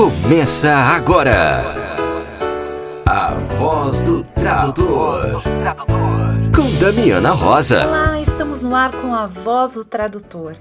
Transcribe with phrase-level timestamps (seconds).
[0.00, 1.62] Começa agora.
[3.04, 5.42] A voz do tradutor.
[6.56, 7.86] Com Damiana Rosa.
[7.86, 10.56] Olá, estamos no ar com a voz do tradutor.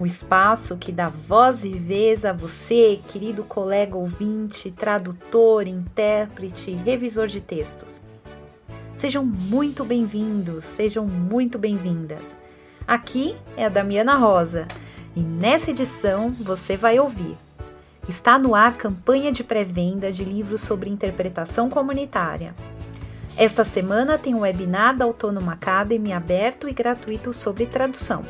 [0.00, 7.28] O espaço que dá voz e vez a você, querido colega ouvinte, tradutor, intérprete, revisor
[7.28, 8.02] de textos.
[8.92, 12.36] Sejam muito bem-vindos, sejam muito bem-vindas.
[12.88, 14.66] Aqui é a Damiana Rosa
[15.14, 17.38] e nessa edição você vai ouvir.
[18.10, 22.56] Está no ar campanha de pré-venda de livros sobre interpretação comunitária.
[23.36, 28.24] Esta semana tem um webinar da Autônoma Academy aberto e gratuito sobre tradução.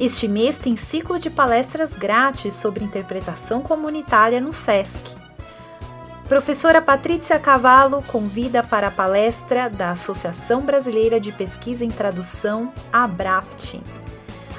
[0.00, 5.14] Este mês tem ciclo de palestras grátis sobre interpretação comunitária no SESC.
[6.26, 13.82] Professora Patrícia Cavallo convida para a palestra da Associação Brasileira de Pesquisa em Tradução, ABRAPT.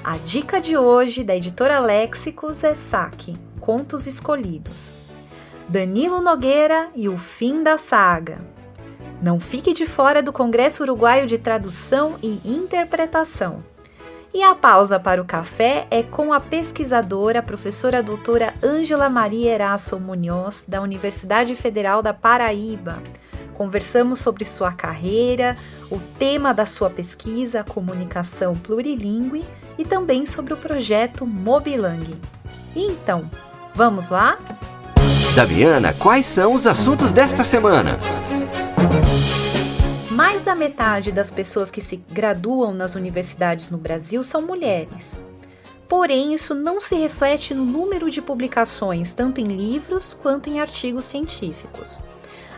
[0.08, 4.94] A dica de hoje da editora Léxicos é Saque, Contos Escolhidos.
[5.68, 8.40] Danilo Nogueira e o fim da saga.
[9.22, 13.62] Não fique de fora do Congresso Uruguaio de Tradução e Interpretação.
[14.34, 20.00] E a pausa para o café é com a pesquisadora, professora doutora Ângela Maria Erasso
[20.00, 22.98] Munhoz, da Universidade Federal da Paraíba.
[23.58, 25.58] Conversamos sobre sua carreira,
[25.89, 29.44] o tema da sua pesquisa, comunicação plurilingue,
[29.80, 32.05] e também sobre o projeto Mobilang.
[32.75, 33.30] Então,
[33.73, 34.38] vamos lá?
[35.35, 38.00] Damiana, quais são os assuntos desta semana?
[40.11, 45.13] Mais da metade das pessoas que se graduam nas universidades no Brasil são mulheres.
[45.88, 51.05] Porém, isso não se reflete no número de publicações, tanto em livros quanto em artigos
[51.05, 52.00] científicos.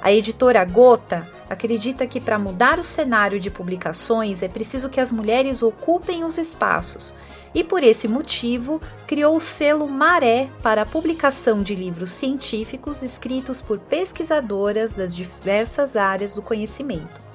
[0.01, 5.11] A editora Gota acredita que para mudar o cenário de publicações é preciso que as
[5.11, 7.13] mulheres ocupem os espaços
[7.53, 13.59] e, por esse motivo, criou o selo Maré para a publicação de livros científicos escritos
[13.59, 17.29] por pesquisadoras das diversas áreas do conhecimento.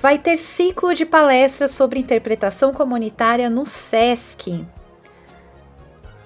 [0.00, 4.64] Vai ter ciclo de palestras sobre interpretação comunitária no SESC.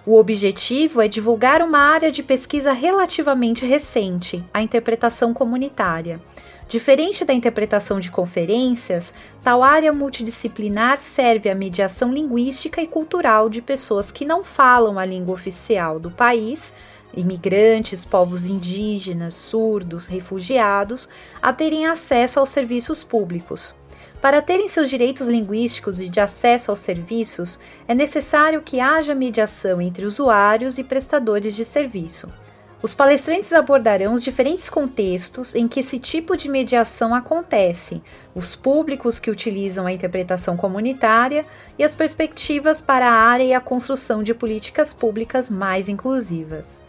[0.04, 6.20] O objetivo é divulgar uma área de pesquisa relativamente recente, a interpretação comunitária.
[6.66, 9.14] Diferente da interpretação de conferências,
[9.44, 15.04] tal área multidisciplinar serve à mediação linguística e cultural de pessoas que não falam a
[15.04, 16.74] língua oficial do país
[17.14, 21.08] imigrantes, povos indígenas, surdos, refugiados,
[21.40, 23.74] a terem acesso aos serviços públicos.
[24.22, 27.58] Para terem seus direitos linguísticos e de acesso aos serviços,
[27.88, 32.32] é necessário que haja mediação entre usuários e prestadores de serviço.
[32.80, 38.00] Os palestrantes abordarão os diferentes contextos em que esse tipo de mediação acontece,
[38.32, 41.44] os públicos que utilizam a interpretação comunitária
[41.76, 46.80] e as perspectivas para a área e a construção de políticas públicas mais inclusivas.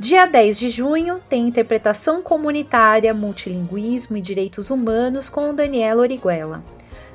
[0.00, 6.62] Dia 10 de junho tem interpretação comunitária, multilinguismo e direitos humanos com Daniela Origuela.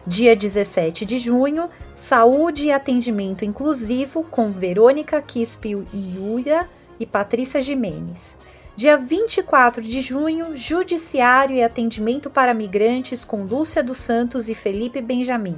[0.06, 6.70] Dia 17 de junho, saúde e atendimento inclusivo com Verônica Quispio Iura
[7.00, 8.36] e Patrícia Jimenez.
[8.76, 15.02] Dia 24 de junho, Judiciário e Atendimento para Migrantes com Lúcia dos Santos e Felipe
[15.02, 15.58] Benjamin.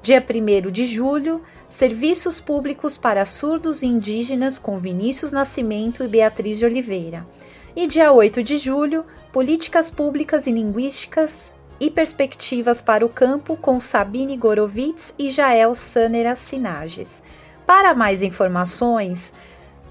[0.00, 6.58] Dia 1 de julho, Serviços Públicos para Surdos e Indígenas com Vinícius Nascimento e Beatriz
[6.58, 7.26] de Oliveira.
[7.74, 13.80] E dia 8 de julho, Políticas Públicas e Linguísticas e Perspectivas para o Campo com
[13.80, 17.20] Sabine Gorovitz e Jael Sanera Sinages.
[17.66, 19.32] Para mais informações,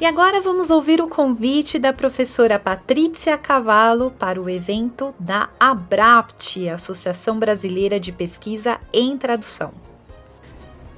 [0.00, 6.70] E agora vamos ouvir o convite da professora Patrícia Cavallo para o evento da ABRAPT,
[6.70, 9.83] Associação Brasileira de Pesquisa em Tradução.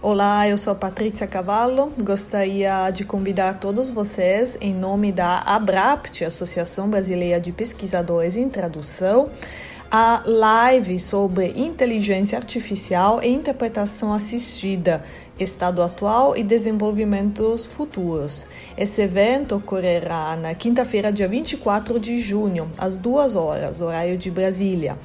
[0.09, 1.93] Olá, eu sou Patrícia Cavallo.
[1.99, 9.29] Gostaria de convidar todos vocês, em nome da ABRAPT, Associação Brasileira de Pesquisadores em Tradução,
[9.91, 15.03] a live sobre inteligência artificial e interpretação assistida,
[15.41, 18.47] estado atual e desenvolvimentos futuros.
[18.79, 24.97] Esse evento ocorrerá na quinta-feira, dia 24 de junho, às duas horas, horário de Brasília,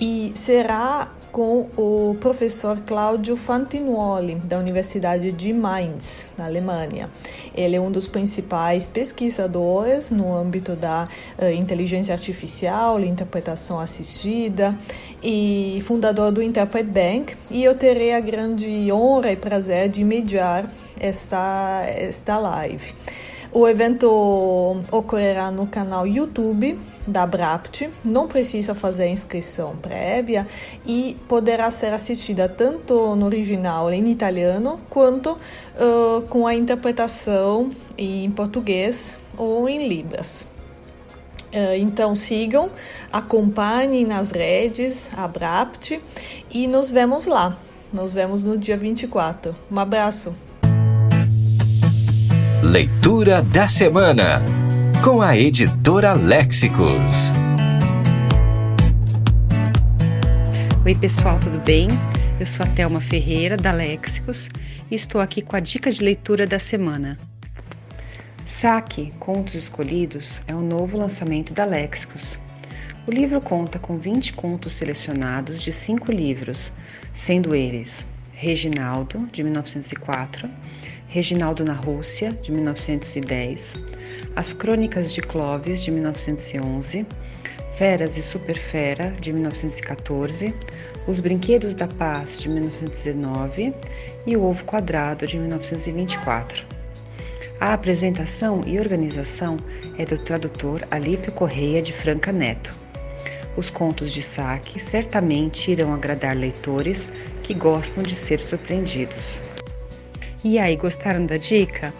[0.00, 7.10] e será com o professor Claudio Fantinuoli, da Universidade de Mainz, na Alemanha.
[7.54, 11.08] Ele é um dos principais pesquisadores no âmbito da
[11.38, 14.76] uh, inteligência artificial, interpretação assistida
[15.22, 17.36] e fundador do Interpret Bank.
[17.50, 22.94] E eu terei a grande honra e prazer de mediar esta, esta live.
[23.58, 24.08] O evento
[24.88, 30.46] ocorrerá no canal YouTube da Brapt, não precisa fazer inscrição prévia
[30.86, 38.30] e poderá ser assistida tanto no original em italiano quanto uh, com a interpretação em
[38.30, 40.46] português ou em libras.
[41.52, 42.70] Uh, então sigam,
[43.12, 46.00] acompanhem nas redes a Brapt
[46.48, 47.56] e nos vemos lá.
[47.92, 49.52] Nos vemos no dia 24.
[49.68, 50.47] Um abraço.
[52.68, 54.42] Leitura da Semana,
[55.02, 57.32] com a editora Léxicos.
[60.84, 61.88] Oi, pessoal, tudo bem?
[62.38, 64.50] Eu sou a Thelma Ferreira, da Léxicos,
[64.90, 67.18] e estou aqui com a dica de leitura da semana.
[68.44, 72.38] Saque Contos Escolhidos é um novo lançamento da Léxicos.
[73.06, 76.70] O livro conta com 20 contos selecionados de cinco livros,
[77.14, 78.06] sendo eles
[78.40, 80.48] Reginaldo, de 1904,
[81.10, 83.78] Reginaldo na Rússia, de 1910,
[84.36, 87.06] As Crônicas de Clovis, de 1911,
[87.78, 90.54] Feras e Superfera, de 1914,
[91.06, 93.74] Os Brinquedos da Paz, de 1919
[94.26, 96.66] e O Ovo Quadrado, de 1924.
[97.58, 99.56] A apresentação e organização
[99.96, 102.76] é do tradutor Alípio Correia de Franca Neto.
[103.56, 107.08] Os contos de saque certamente irão agradar leitores
[107.42, 109.42] que gostam de ser surpreendidos.
[110.44, 111.92] E aí, gostaram da dica?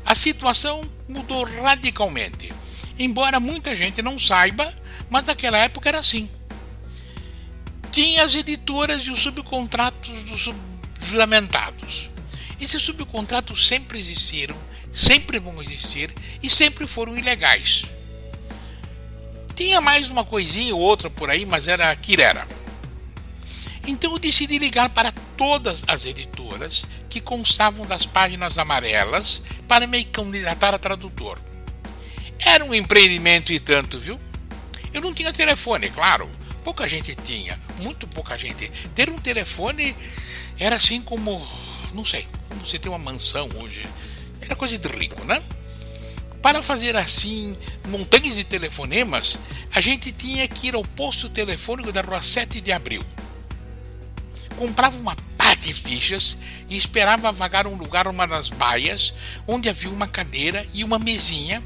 [0.06, 2.52] A situação mudou radicalmente.
[2.96, 4.72] Embora muita gente não saiba,
[5.10, 6.30] mas naquela época era assim.
[7.90, 10.48] Tinha as editoras e os subcontratos dos
[11.02, 12.08] juramentados.
[12.60, 14.56] Esses subcontratos sempre existiram,
[14.92, 17.86] sempre vão existir e sempre foram ilegais.
[19.56, 22.46] Tinha mais uma coisinha ou outra por aí, mas era quirera.
[23.86, 30.04] Então eu decidi ligar para todas as editoras que constavam das páginas amarelas para me
[30.04, 31.38] candidatar a tradutor.
[32.38, 34.18] Era um empreendimento e tanto, viu?
[34.92, 36.28] Eu não tinha telefone, claro.
[36.64, 38.70] Pouca gente tinha, muito pouca gente.
[38.94, 39.94] Ter um telefone
[40.58, 41.46] era assim como,
[41.92, 43.86] não sei, como você tem uma mansão hoje.
[44.40, 45.42] Era coisa de rico, né?
[46.42, 47.56] Para fazer assim
[47.88, 49.38] montanhas de telefonemas,
[49.72, 53.04] a gente tinha que ir ao posto telefônico da rua 7 de abril
[54.56, 59.14] comprava uma pá de fichas e esperava vagar um lugar numa das baias,
[59.46, 61.62] onde havia uma cadeira e uma mesinha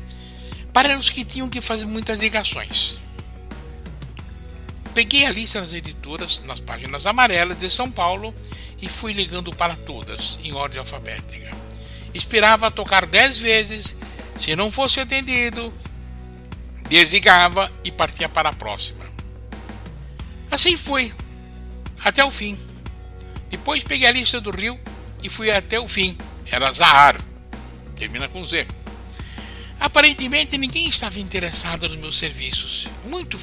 [0.73, 2.99] para os que tinham que fazer muitas ligações.
[4.95, 8.35] Peguei a lista das editoras nas páginas amarelas de São Paulo
[8.83, 11.51] e fui ligando para todas, em ordem alfabética.
[12.13, 13.97] Esperava tocar dez vezes,
[14.39, 15.73] se não fosse atendido,
[16.89, 19.05] desligava e partia para a próxima.
[20.51, 21.13] Assim foi,
[22.03, 22.59] até o fim.
[23.51, 24.79] Depois peguei a lista do Rio
[25.23, 26.17] e fui até o fim.
[26.51, 27.21] Era Zahar.
[27.97, 28.67] Termina com Z.
[29.79, 32.89] Aparentemente ninguém estava interessado nos meus serviços.
[33.05, 33.39] Muito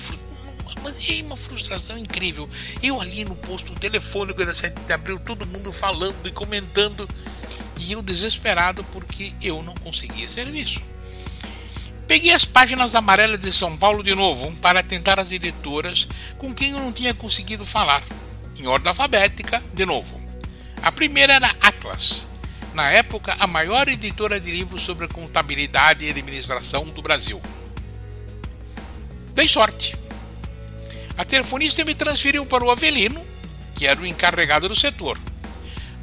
[0.83, 2.49] mas é uma frustração incrível.
[2.81, 7.07] Eu ali no posto telefônico da 7 de abril, todo mundo falando e comentando,
[7.79, 10.81] e eu desesperado porque eu não conseguia serviço.
[12.07, 16.71] Peguei as páginas amarelas de São Paulo de novo para tentar as editoras com quem
[16.71, 18.01] eu não tinha conseguido falar
[18.59, 20.19] em ordem alfabética, de novo.
[20.81, 22.27] A primeira era Atlas,
[22.73, 27.41] na época a maior editora de livros sobre contabilidade e administração do Brasil.
[29.33, 29.95] Dei sorte.
[31.17, 33.23] A telefonista me transferiu para o Avelino,
[33.75, 35.17] que era o encarregado do setor.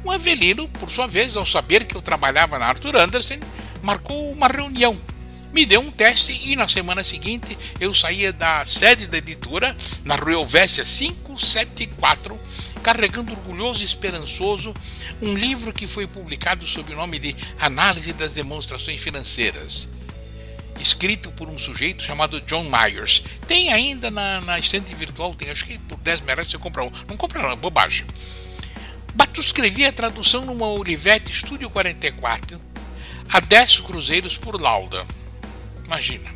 [0.03, 3.39] O Avelino, por sua vez, ao saber que eu trabalhava na Arthur Andersen,
[3.81, 4.97] marcou uma reunião
[5.55, 10.17] me deu um teste e na semana seguinte eu saía da sede da editora, na
[10.17, 12.37] Rua Elvésia 574,
[12.83, 14.73] carregando orgulhoso e esperançoso
[15.21, 19.87] um livro que foi publicado sob o nome de Análise das Demonstrações Financeiras
[20.77, 23.23] escrito por um sujeito chamado John Myers.
[23.47, 26.91] Tem ainda na, na estante virtual, tem acho que por 10 reais você compra um.
[27.07, 28.05] Não compra não, é bobagem.
[29.13, 32.59] Bato escrevi a tradução numa Olivetti Studio 44
[33.29, 35.07] a 10 cruzeiros por lauda.
[35.85, 36.29] Imagina.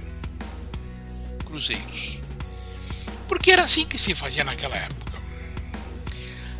[1.46, 2.20] Cruzeiros.
[3.28, 5.10] Porque era assim que se fazia naquela época.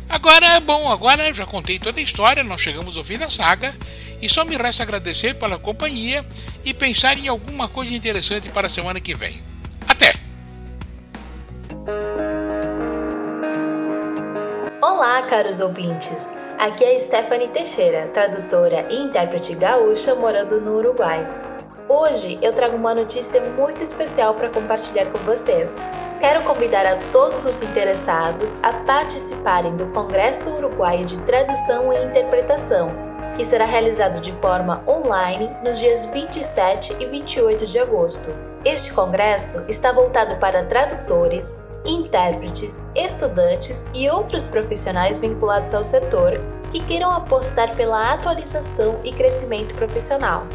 [0.08, 3.72] Agora, bom, agora já contei toda a história, nós chegamos ao fim da saga
[4.20, 6.26] e só me resta agradecer pela companhia
[6.64, 9.40] e pensar em alguma coisa interessante para a semana que vem.
[9.86, 10.14] Até!
[14.82, 16.34] Olá, caros ouvintes!
[16.58, 21.39] Aqui é Stephanie Teixeira, tradutora e intérprete gaúcha morando no Uruguai.
[21.92, 25.76] Hoje eu trago uma notícia muito especial para compartilhar com vocês.
[26.20, 32.90] Quero convidar a todos os interessados a participarem do Congresso Uruguaio de Tradução e Interpretação,
[33.36, 38.32] que será realizado de forma online nos dias 27 e 28 de agosto.
[38.64, 46.84] Este congresso está voltado para tradutores, intérpretes, estudantes e outros profissionais vinculados ao setor que
[46.84, 50.46] queiram apostar pela atualização e crescimento profissional.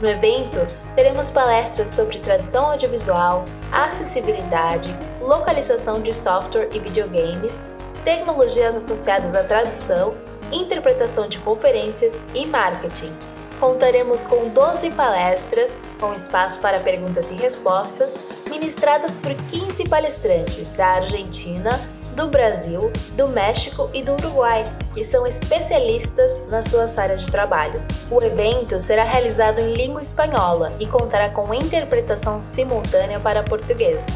[0.00, 0.60] No evento,
[0.94, 7.66] teremos palestras sobre tradução audiovisual, acessibilidade, localização de software e videogames,
[8.04, 10.14] tecnologias associadas à tradução,
[10.52, 13.12] interpretação de conferências e marketing.
[13.58, 18.16] Contaremos com 12 palestras, com espaço para perguntas e respostas,
[18.48, 21.70] ministradas por 15 palestrantes da Argentina,
[22.18, 27.80] do Brasil, do México e do Uruguai, que são especialistas nas suas áreas de trabalho.
[28.10, 34.08] O evento será realizado em língua espanhola e contará com interpretação simultânea para português.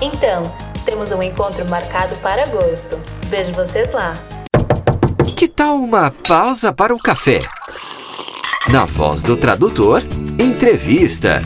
[0.00, 0.42] Então,
[0.84, 3.00] temos um encontro marcado para agosto.
[3.26, 4.14] Vejo vocês lá!
[5.34, 7.40] Que tal uma pausa para o café?
[8.68, 10.02] Na voz do tradutor,
[10.38, 11.42] entrevista.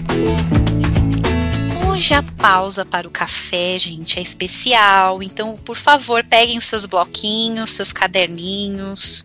[2.02, 5.22] Hoje a pausa para o café, gente, é especial.
[5.22, 9.24] Então, por favor, peguem os seus bloquinhos, seus caderninhos,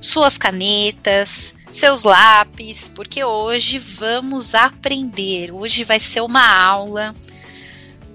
[0.00, 5.50] suas canetas, seus lápis, porque hoje vamos aprender.
[5.50, 7.12] Hoje vai ser uma aula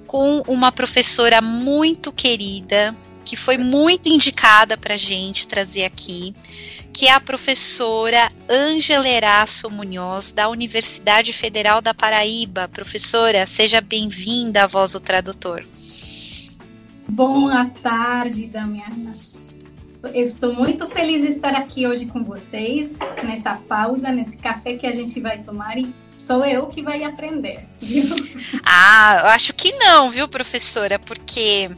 [0.08, 2.96] com uma professora muito querida,
[3.26, 6.34] que foi muito indicada para gente trazer aqui,
[6.94, 12.68] que é a professora Ângela Eraço Munhoz, da Universidade Federal da Paraíba.
[12.68, 15.64] Professora, seja bem-vinda à Voz do Tradutor.
[17.08, 19.32] Boa tarde, Damiana.
[20.14, 24.88] Eu estou muito feliz de estar aqui hoje com vocês, nessa pausa, nesse café que
[24.88, 27.68] a gente vai tomar e sou eu que vai aprender.
[27.80, 28.04] Viu?
[28.66, 30.98] Ah, eu acho que não, viu, professora?
[30.98, 31.70] Porque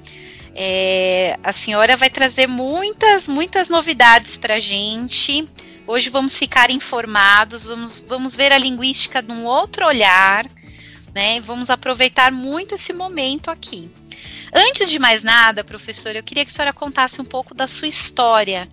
[0.56, 5.48] é, a senhora vai trazer muitas, muitas novidades para a gente.
[5.88, 10.46] Hoje vamos ficar informados, vamos, vamos ver a linguística de um outro olhar,
[11.14, 11.40] né?
[11.42, 13.92] Vamos aproveitar muito esse momento aqui.
[14.54, 17.88] Antes de mais nada, professora, eu queria que a senhora contasse um pouco da sua
[17.88, 18.70] história.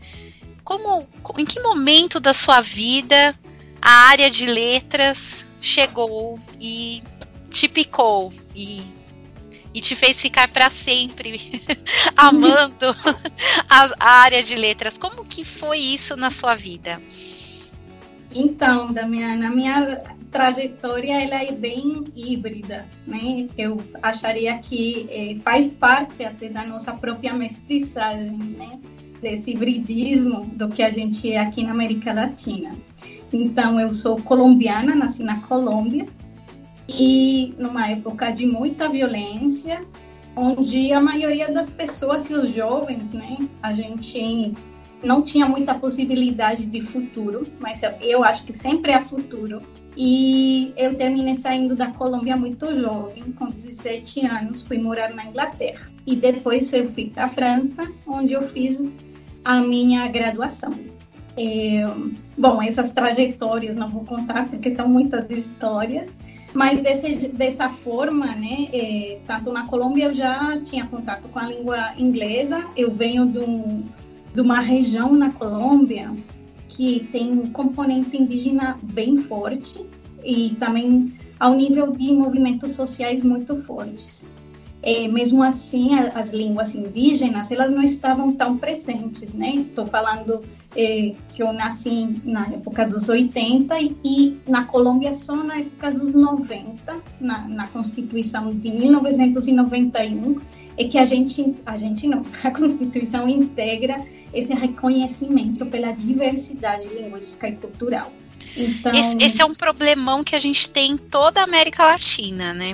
[0.63, 1.09] Como,
[1.39, 3.35] em que momento da sua vida
[3.81, 7.03] a área de letras chegou e
[7.51, 8.83] te picou e
[9.73, 11.63] e te fez ficar para sempre
[12.17, 12.87] amando
[13.69, 14.99] a, a, área de letras.
[14.99, 17.01] Como que foi isso na sua vida?
[18.35, 23.49] Então, da minha, na minha trajetória ela é bem híbrida, né?
[23.59, 28.79] Eu acharia que eh, faz parte até da nossa própria mestiçagem, né?
[29.21, 32.75] Desse hibridismo do que a gente é aqui na América Latina.
[33.33, 36.07] Então, eu sou colombiana, nasci na Colômbia,
[36.99, 39.85] e numa época de muita violência,
[40.37, 44.55] onde a maioria das pessoas e os jovens, né, a gente
[45.03, 49.63] não tinha muita possibilidade de futuro, mas eu, acho que sempre há futuro.
[49.97, 55.91] E eu terminei saindo da Colômbia muito jovem, com 17 anos, fui morar na Inglaterra.
[56.07, 58.83] E depois eu fui para a França, onde eu fiz
[59.45, 60.75] a minha graduação.
[61.37, 61.85] É,
[62.37, 66.11] bom, essas trajetórias não vou contar porque são muitas histórias,
[66.53, 71.47] mas desse, dessa forma, né, é, tanto na Colômbia eu já tinha contato com a
[71.47, 73.85] língua inglesa, eu venho de, um,
[74.35, 76.13] de uma região na Colômbia
[76.69, 79.85] que tem um componente indígena bem forte
[80.25, 84.29] e também ao nível de movimentos sociais muito fortes.
[84.83, 89.57] É, mesmo assim, a, as línguas indígenas elas não estavam tão presentes, né?
[89.57, 90.41] Estou falando
[90.75, 95.91] é, que eu nasci na época dos 80 e, e, na Colômbia só na época
[95.91, 100.41] dos 90, na, na Constituição de 1991,
[100.79, 103.97] é que a gente, a gente não, a Constituição integra
[104.33, 108.13] esse reconhecimento pela diversidade linguística e cultural.
[108.57, 112.55] Então, esse, esse é um problemão que a gente tem em toda a América Latina,
[112.55, 112.73] né?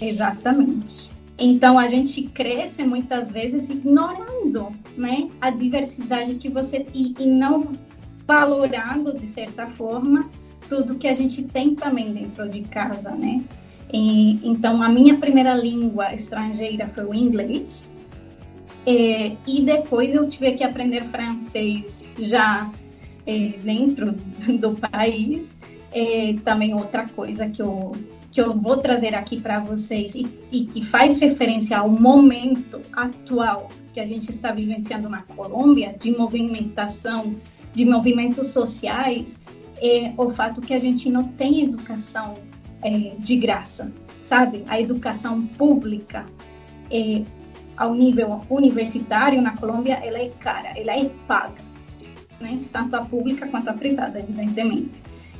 [0.00, 1.13] Exatamente.
[1.38, 7.72] Então a gente cresce muitas vezes ignorando, né, a diversidade que você e, e não
[8.26, 10.30] valorando de certa forma
[10.68, 13.42] tudo que a gente tem também dentro de casa, né?
[13.92, 17.92] E, então a minha primeira língua estrangeira foi o inglês
[18.86, 22.70] e, e depois eu tive que aprender francês já
[23.26, 24.12] é, dentro
[24.60, 25.54] do país.
[25.92, 27.92] É, também outra coisa que eu
[28.34, 33.70] que eu vou trazer aqui para vocês e, e, que faz referência ao momento atual
[33.92, 37.32] que a gente está vivenciando na Colômbia, de movimentação,
[37.72, 39.40] de movimentos sociais,
[39.80, 42.34] é o fato que a gente não tem educação
[42.82, 43.92] é, de graça,
[44.24, 44.64] sabe?
[44.66, 46.26] A educação pública
[46.90, 47.22] é,
[47.76, 51.62] ao nível universitário na Colômbia, ela é cara, ela é paga,
[52.40, 52.58] né?
[52.72, 54.90] Tanto a pública quanto a privada, evidentemente.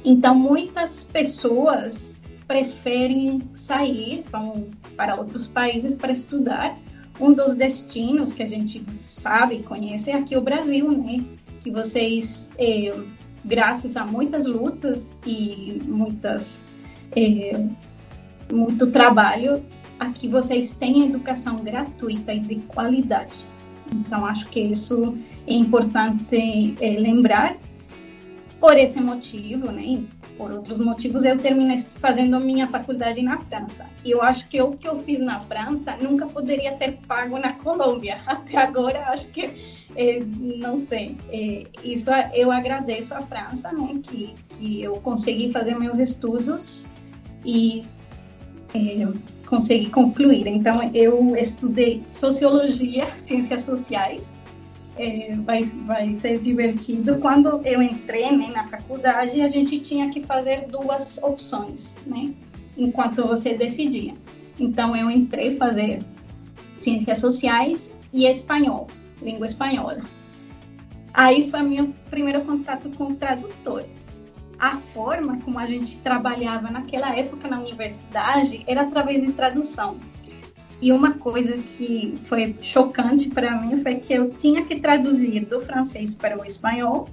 [0.04, 2.13] Então, muitas pessoas
[2.46, 6.78] preferem sair, vão para outros países para estudar.
[7.20, 11.22] Um dos destinos que a gente sabe, conhece é aqui o Brasil, né?
[11.62, 12.92] Que vocês, é,
[13.44, 16.66] graças a muitas lutas e muitas
[17.16, 17.66] é,
[18.52, 19.64] muito trabalho,
[19.98, 23.46] aqui vocês têm educação gratuita e de qualidade.
[23.92, 27.56] Então, acho que isso é importante é, lembrar.
[28.58, 30.02] Por esse motivo, né,
[30.36, 33.86] por outros motivos, eu terminei fazendo minha faculdade na França.
[34.04, 37.52] E eu acho que o que eu fiz na França nunca poderia ter pago na
[37.52, 38.20] Colômbia.
[38.26, 41.16] Até agora, acho que, é, não sei.
[41.30, 46.86] É, isso eu agradeço à França, né, que, que eu consegui fazer meus estudos
[47.44, 47.82] e
[48.74, 49.06] é,
[49.46, 50.46] consegui concluir.
[50.46, 54.33] Então, eu estudei sociologia, ciências sociais.
[54.96, 57.18] É, vai, vai ser divertido.
[57.18, 62.32] Quando eu entrei né, na faculdade, a gente tinha que fazer duas opções, né?
[62.76, 64.14] Enquanto você decidia.
[64.58, 66.00] Então, eu entrei fazer
[66.76, 68.86] ciências sociais e espanhol,
[69.20, 70.02] língua espanhola.
[71.12, 74.14] Aí foi meu primeiro contato com tradutores
[74.58, 79.98] a forma como a gente trabalhava naquela época na universidade era através de tradução.
[80.84, 85.58] E uma coisa que foi chocante para mim foi que eu tinha que traduzir do
[85.62, 87.08] francês para o espanhol,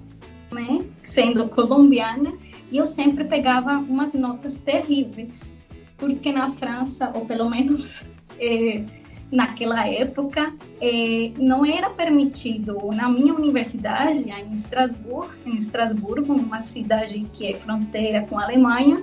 [0.52, 2.34] né, sendo colombiana,
[2.70, 5.54] e eu sempre pegava umas notas terríveis,
[5.96, 8.04] porque na França, ou pelo menos
[8.38, 8.84] eh,
[9.32, 17.26] naquela época eh, não era permitido na minha universidade em Estrasburgo, em Estrasburgo, uma cidade
[17.32, 19.02] que é fronteira com a Alemanha,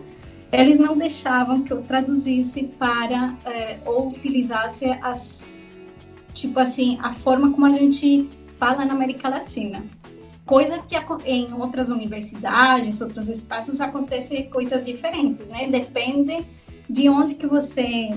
[0.52, 5.68] eles não deixavam que eu traduzisse para eh, ou utilizasse as
[6.32, 9.84] tipo assim a forma como a gente fala na América Latina.
[10.46, 15.68] Coisa que em outras universidades outros espaços acontece coisas diferentes né?
[15.68, 16.44] Depende
[16.88, 18.08] de onde que você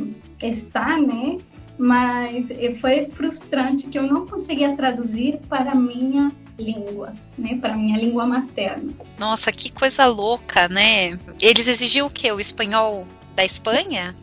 [0.41, 1.37] está né?
[1.77, 2.47] Mas
[2.79, 6.31] foi frustrante que eu não conseguia traduzir para minha
[6.63, 8.91] língua, né, para a minha língua materna.
[9.19, 11.17] Nossa, que coisa louca, né?
[11.39, 12.31] Eles exigiam o quê?
[12.31, 14.15] O espanhol da Espanha?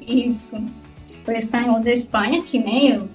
[0.00, 0.56] Isso.
[1.26, 3.08] O espanhol da Espanha, que nem o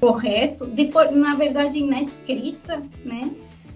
[0.00, 3.30] correto, de, na verdade na escrita, né?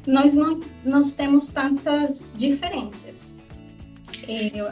[0.06, 3.36] Nós não nós temos tantas diferenças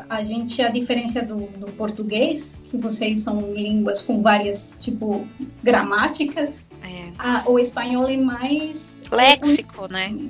[0.08, 5.26] a gente, a diferença do, do, português, que vocês são línguas com várias, tipo,
[5.62, 7.10] gramáticas, é.
[7.18, 8.97] a, o espanhol é mais...
[9.10, 10.28] Léxico, é, né?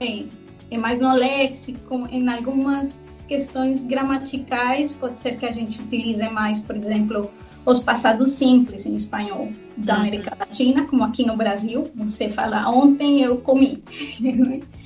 [0.00, 0.24] É,
[0.70, 6.60] é mais no léxico, em algumas questões gramaticais, pode ser que a gente utilize mais,
[6.60, 7.30] por exemplo,
[7.64, 10.00] os passados simples em espanhol da uhum.
[10.00, 13.82] América Latina, como aqui no Brasil, você fala ontem eu comi.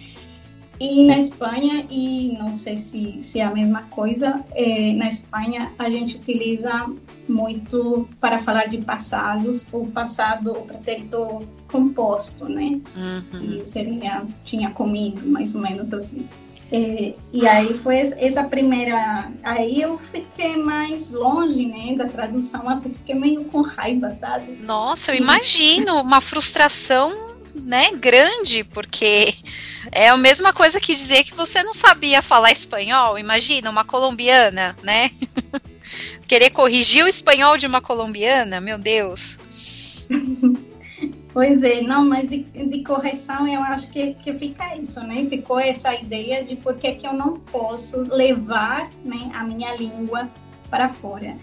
[0.84, 5.72] E na Espanha, e não sei se, se é a mesma coisa, é, na Espanha
[5.78, 6.92] a gente utiliza
[7.26, 12.82] muito para falar de passados o passado, o pretérito composto, né?
[12.94, 13.40] Uhum.
[13.40, 16.28] E seria, tinha comido, mais ou menos assim.
[16.70, 19.32] É, e aí foi essa primeira.
[19.42, 24.58] Aí eu fiquei mais longe, né, da tradução, porque fiquei meio com raiva, sabe?
[24.62, 29.34] Nossa, eu imagino uma frustração né, grande, porque
[29.92, 33.18] é a mesma coisa que dizer que você não sabia falar espanhol.
[33.18, 35.10] Imagina, uma colombiana, né?
[36.26, 39.38] Querer corrigir o espanhol de uma colombiana, meu Deus.
[41.34, 45.26] Pois é, não, mas de, de, correção eu acho que, que fica isso, né?
[45.28, 50.30] Ficou essa ideia de por que, que eu não posso levar né, a minha língua
[50.70, 51.36] para fora.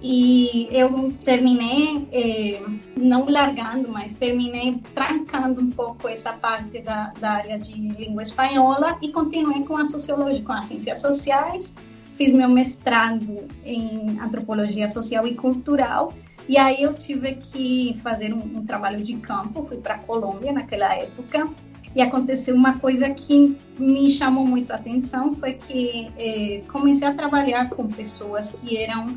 [0.00, 2.62] E eu terminei, eh,
[2.96, 8.96] não largando, mas terminei trancando um pouco essa parte da, da área de língua espanhola
[9.02, 11.74] e continuei com a sociologia, com as ciências sociais.
[12.16, 16.12] Fiz meu mestrado em antropologia social e cultural.
[16.48, 20.52] E aí eu tive que fazer um, um trabalho de campo, fui para a Colômbia
[20.52, 21.48] naquela época.
[21.94, 27.14] E aconteceu uma coisa que me chamou muito a atenção, foi que eh, comecei a
[27.14, 29.16] trabalhar com pessoas que eram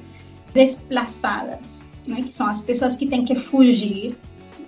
[0.54, 4.18] desplaçadas, né, que são as pessoas que têm que fugir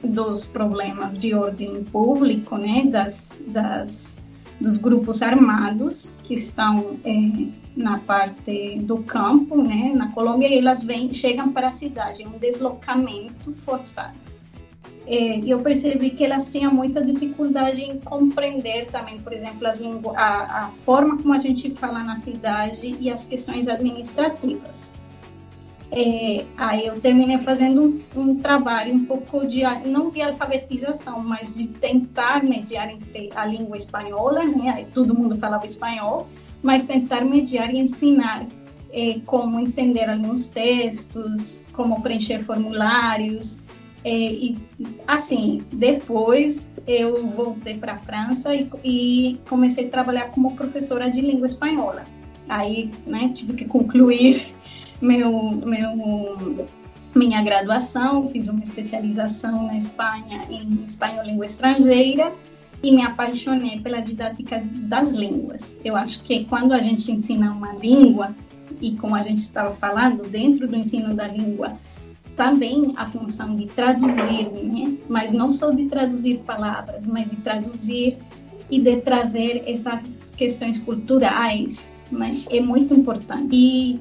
[0.03, 4.17] dos problemas de ordem público, né, das, das
[4.59, 10.81] dos grupos armados que estão é, na parte do campo, né, na Colômbia, e elas
[10.83, 14.31] vêm, chegam para a cidade, um deslocamento forçado.
[15.05, 19.81] É, eu percebi que elas tinham muita dificuldade em compreender também, por exemplo, as
[20.15, 24.92] a, a forma como a gente fala na cidade e as questões administrativas
[25.95, 31.53] é, aí eu terminei fazendo um, um, trabalho um pouco de, não de alfabetização, mas
[31.53, 34.87] de tentar mediar entre a língua espanhola, né?
[34.91, 36.27] Todo mundo falava espanhol,
[36.63, 38.47] mas tentar mediar e ensinar
[38.91, 43.59] é, como entender alguns textos, como preencher formulários.
[44.03, 44.57] É, e
[45.05, 51.21] assim, depois eu voltei para a França e, e, comecei a trabalhar como professora de
[51.21, 52.03] língua espanhola.
[52.49, 54.53] Aí, né, tive que concluir
[55.03, 56.65] meu, meu,
[57.13, 62.31] minha graduação, fiz uma especialização na Espanha em espanhol língua estrangeira
[62.81, 65.79] e me apaixonei pela didática das línguas.
[65.83, 68.33] Eu acho que quando a gente ensina uma língua,
[68.81, 71.77] e como a gente estava falando, dentro do ensino da língua,
[72.35, 74.97] também a função de traduzir, né?
[75.07, 78.17] mas não só de traduzir palavras, mas de traduzir
[78.71, 80.01] e de trazer essas
[80.35, 82.35] questões culturais, né?
[82.49, 83.55] é muito importante.
[83.55, 83.99] E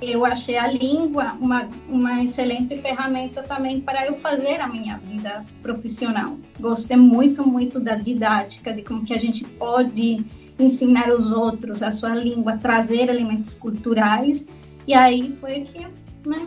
[0.00, 5.44] eu achei a língua uma, uma excelente ferramenta também para eu fazer a minha vida
[5.62, 6.38] profissional.
[6.60, 10.24] Gostei muito, muito da didática, de como que a gente pode
[10.58, 14.46] ensinar os outros a sua língua, trazer elementos culturais.
[14.86, 15.86] E aí foi que
[16.28, 16.46] né,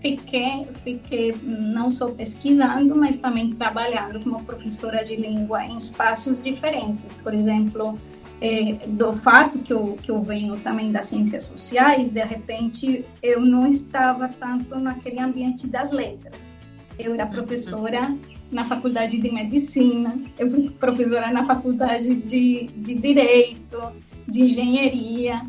[0.00, 7.16] fiquei, fiquei não só pesquisando, mas também trabalhando como professora de língua em espaços diferentes.
[7.16, 7.98] Por exemplo,
[8.40, 13.40] é, do fato que eu, que eu venho também das ciências sociais, de repente eu
[13.40, 16.56] não estava tanto naquele ambiente das letras.
[16.98, 18.16] Eu era professora
[18.50, 23.92] na faculdade de medicina, eu fui professora na faculdade de, de direito,
[24.28, 25.42] de engenharia,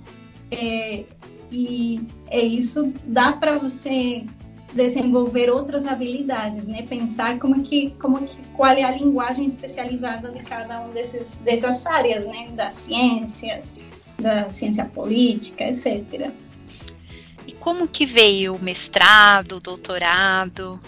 [0.49, 1.03] é,
[1.51, 4.23] e é isso dá para você
[4.73, 6.83] desenvolver outras habilidades, né?
[6.83, 11.85] Pensar como que, como que, qual é a linguagem especializada de cada um desses dessas
[11.85, 12.47] áreas, né?
[12.51, 13.77] Das ciências,
[14.19, 16.31] da ciência política, etc.
[17.47, 20.79] E como que veio o mestrado, o doutorado?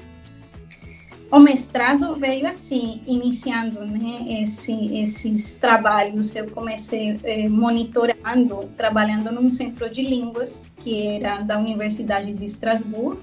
[1.32, 6.36] O mestrado veio assim, iniciando né, esse, esses trabalhos.
[6.36, 13.20] Eu comecei eh, monitorando, trabalhando num centro de línguas, que era da Universidade de Estrasburgo,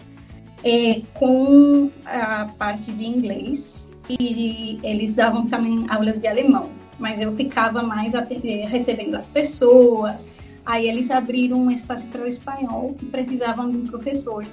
[0.64, 7.34] é, com a parte de inglês e eles davam também aulas de alemão, mas eu
[7.34, 10.30] ficava mais é, recebendo as pessoas.
[10.64, 14.44] Aí eles abriram um espaço para o espanhol e precisavam de um professor.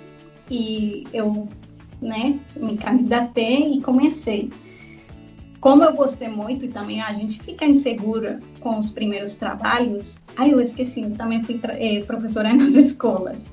[0.49, 1.47] E eu,
[2.01, 4.49] né, me candidatei e comecei.
[5.59, 10.51] Como eu gostei muito e também a gente fica insegura com os primeiros trabalhos, aí
[10.51, 13.45] eu esqueci, também fui é, professora nas escolas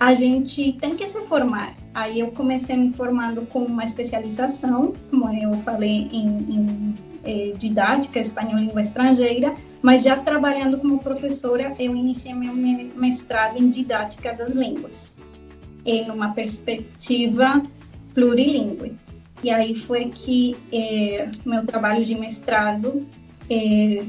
[0.00, 1.74] a gente tem que se formar.
[1.92, 8.18] Aí eu comecei me formando com uma especialização, como eu falei, em, em eh, didática,
[8.18, 12.54] espanhol língua estrangeira, mas já trabalhando como professora, eu iniciei meu
[12.96, 15.14] mestrado em didática das línguas,
[15.84, 17.62] em uma perspectiva
[18.14, 18.94] plurilingüe.
[19.42, 23.06] E aí foi que eh, meu trabalho de mestrado
[23.50, 24.02] eh,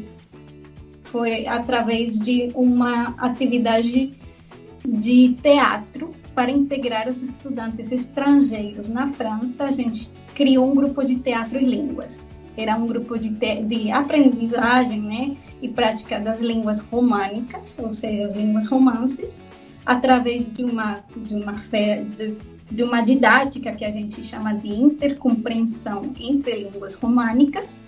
[1.04, 4.21] foi através de uma atividade
[4.88, 9.66] de teatro para integrar os estudantes estrangeiros na França.
[9.66, 12.30] A gente criou um grupo de teatro e línguas.
[12.58, 18.34] Era um grupo de, de aprendizagem né, e prática das línguas românicas, ou seja, as
[18.34, 19.42] línguas romances,
[19.86, 22.38] através de uma, de uma, de,
[22.70, 27.80] de uma didática que a gente chama de intercompreensão entre línguas românicas.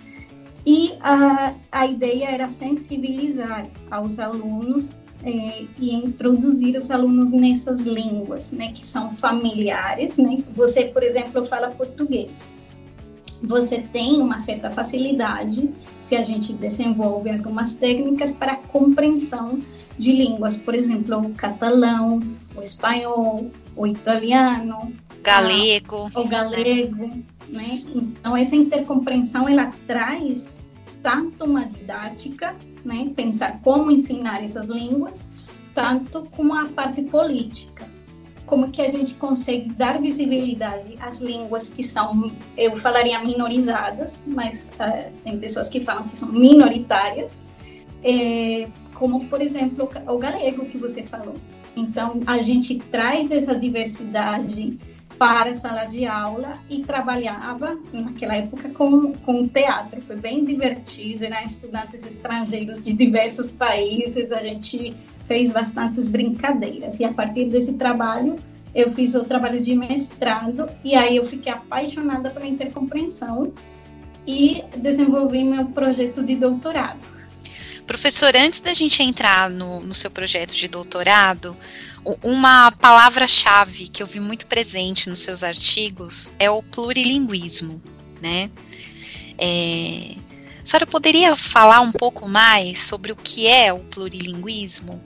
[0.65, 4.91] E a, a ideia era sensibilizar aos alunos
[5.23, 10.37] é, e introduzir os alunos nessas línguas, né, que são familiares, né?
[10.53, 12.53] Você, por exemplo, fala português.
[13.41, 15.69] Você tem uma certa facilidade
[16.01, 19.59] se a gente desenvolve algumas técnicas para a compreensão
[19.97, 22.19] de línguas, por exemplo, o catalão,
[22.55, 27.09] o espanhol, o italiano, galego, o galego,
[27.49, 27.79] né?
[27.95, 30.52] Então essa intercompreensão ela traz
[31.03, 35.27] tanto uma didática, né, pensar como ensinar essas línguas,
[35.75, 37.91] tanto como a parte política.
[38.45, 44.71] Como que a gente consegue dar visibilidade às línguas que são, eu falaria minorizadas, mas
[44.79, 47.41] uh, tem pessoas que falam que são minoritárias,
[48.03, 51.35] é, como, por exemplo, o galego que você falou.
[51.75, 54.77] Então, a gente traz essa diversidade
[55.17, 60.01] para a sala de aula e trabalhava naquela época com, com teatro.
[60.01, 64.95] Foi bem divertido, eram estudantes estrangeiros de diversos países, a gente
[65.27, 66.99] fez bastantes brincadeiras.
[66.99, 68.35] E a partir desse trabalho,
[68.73, 73.53] eu fiz o trabalho de mestrado e aí eu fiquei apaixonada pela intercompreensão
[74.25, 77.13] e desenvolvi meu projeto de doutorado.
[77.85, 81.55] Professor, antes da gente entrar no, no seu projeto de doutorado,
[82.21, 87.81] uma palavra-chave que eu vi muito presente nos seus artigos é o plurilinguismo,
[88.21, 88.49] né?
[89.37, 90.15] É,
[90.61, 94.99] a senhora poderia falar um pouco mais sobre o que é o plurilinguismo?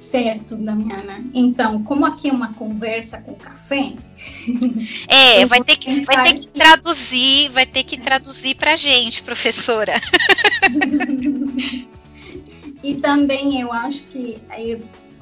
[0.00, 1.24] Certo, Damiana.
[1.32, 3.94] Então, como aqui é uma conversa com café.
[5.06, 10.00] É, vai ter, que, vai ter que traduzir, vai ter que traduzir pra gente, professora.
[12.82, 14.38] e também eu acho que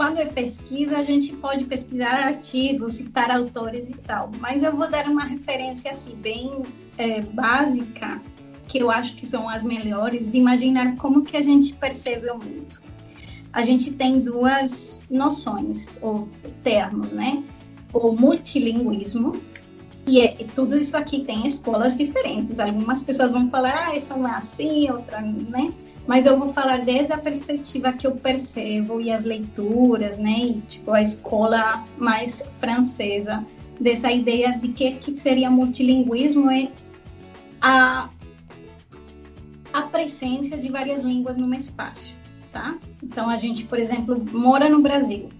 [0.01, 4.31] quando é pesquisa, a gente pode pesquisar artigos, citar autores e tal.
[4.41, 6.63] Mas eu vou dar uma referência assim, bem
[6.97, 8.19] é, básica,
[8.67, 12.39] que eu acho que são as melhores, de imaginar como que a gente percebe o
[12.39, 12.81] mundo.
[13.53, 16.31] A gente tem duas noções, ou
[16.65, 17.45] termos, né?
[17.93, 19.39] O multilinguismo,
[20.07, 22.59] e é, tudo isso aqui tem escolas diferentes.
[22.59, 25.71] Algumas pessoas vão falar, ah, isso não é assim, outra, né?
[26.07, 30.39] Mas eu vou falar desde a perspectiva que eu percebo e as leituras, né?
[30.39, 33.45] E, tipo, a escola mais francesa,
[33.81, 36.71] dessa ideia de que, que seria multilinguismo é
[37.61, 38.11] a,
[39.73, 42.15] a presença de várias línguas num espaço,
[42.53, 42.77] tá?
[43.03, 45.31] Então, a gente, por exemplo, mora no Brasil.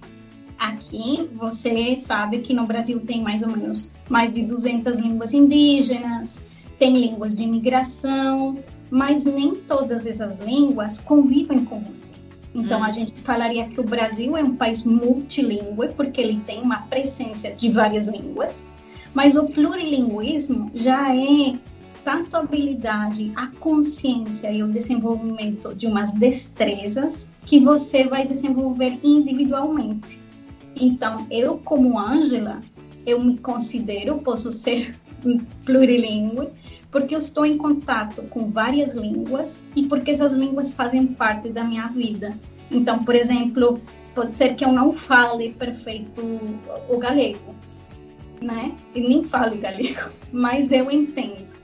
[0.59, 6.45] Aqui, você sabe que no Brasil tem mais ou menos mais de 200 línguas indígenas,
[6.79, 8.59] tem línguas de imigração,
[8.91, 12.13] mas nem todas essas línguas convivem com você.
[12.55, 12.85] Então, hum.
[12.85, 17.51] a gente falaria que o Brasil é um país multilingüe, porque ele tem uma presença
[17.53, 18.67] de várias línguas,
[19.15, 21.59] mas o plurilinguismo já é
[22.05, 28.99] tanto a habilidade, a consciência e o desenvolvimento de umas destrezas que você vai desenvolver
[29.03, 30.21] individualmente.
[30.81, 32.61] Então, eu como Ângela,
[33.07, 34.95] eu me considero, posso ser
[35.65, 36.49] plurilingue,
[36.91, 41.63] porque eu estou em contato com várias línguas e porque essas línguas fazem parte da
[41.63, 42.37] minha vida.
[42.71, 43.81] Então, por exemplo,
[44.15, 46.21] pode ser que eu não fale perfeito
[46.89, 47.55] o galego,
[48.41, 48.75] né?
[48.95, 51.55] E nem falo galego, mas eu entendo.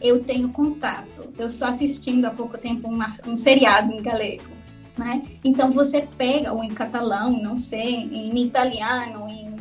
[0.00, 1.32] Eu tenho contato.
[1.38, 4.50] Eu estou assistindo há pouco tempo uma, um seriado em galego,
[4.98, 5.22] né?
[5.44, 9.51] Então você pega ou em catalão, não sei, em italiano, em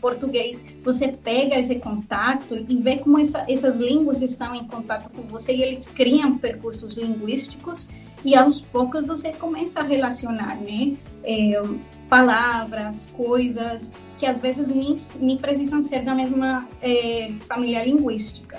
[0.00, 5.22] português, você pega esse contato e vê como essa, essas línguas estão em contato com
[5.22, 7.88] você e eles criam percursos linguísticos
[8.24, 10.96] e aos poucos você começa a relacionar, né?
[11.22, 11.60] É,
[12.08, 18.58] palavras, coisas que às vezes nem, nem precisam ser da mesma é, família linguística,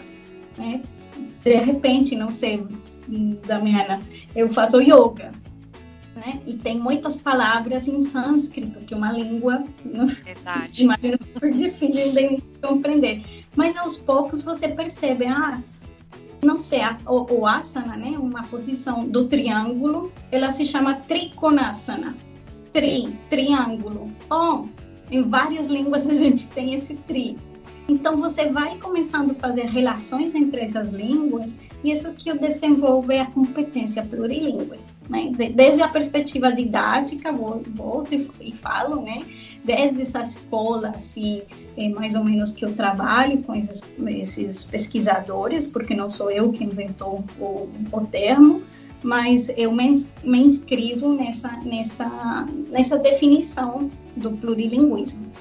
[0.58, 0.82] né?
[1.44, 2.66] De repente, não sei,
[3.46, 4.02] Damiana,
[4.36, 5.32] eu faço yoga,
[6.18, 6.42] né?
[6.46, 9.64] E tem muitas palavras em sânscrito, que é uma língua,
[10.24, 10.84] Verdade.
[10.84, 13.24] imagino, super difícil de compreender.
[13.56, 15.62] Mas aos poucos você percebe, ah,
[16.44, 18.18] não sei, a, o, o asana, né?
[18.18, 22.16] Uma posição do triângulo, ela se chama trikonasana.
[22.74, 24.12] Tri, triângulo.
[24.30, 24.66] Oh,
[25.10, 27.38] em várias línguas a gente tem esse tri.
[27.88, 33.20] Então você vai começando a fazer relações entre essas línguas isso que eu desenvolvo é
[33.20, 34.80] a competência plurilingüe.
[35.10, 35.32] Né?
[35.54, 39.22] Desde a perspectiva didática, volto e, e, falo, né?
[39.64, 41.44] desde essa escola, assim,
[41.78, 46.52] é mais ou menos que eu trabalho com esses, esses pesquisadores, porque não sou eu
[46.52, 48.62] que inventou o, o termo,
[49.04, 55.32] mas eu me, me inscrevo nessa, nessa, nessa definição do plurilinguismo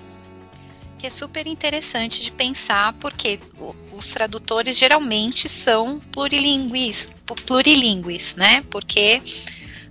[1.07, 3.39] que é super interessante de pensar, porque
[3.93, 7.09] os tradutores geralmente são plurilingues,
[7.47, 8.65] plurilingues, né?
[8.69, 9.23] Porque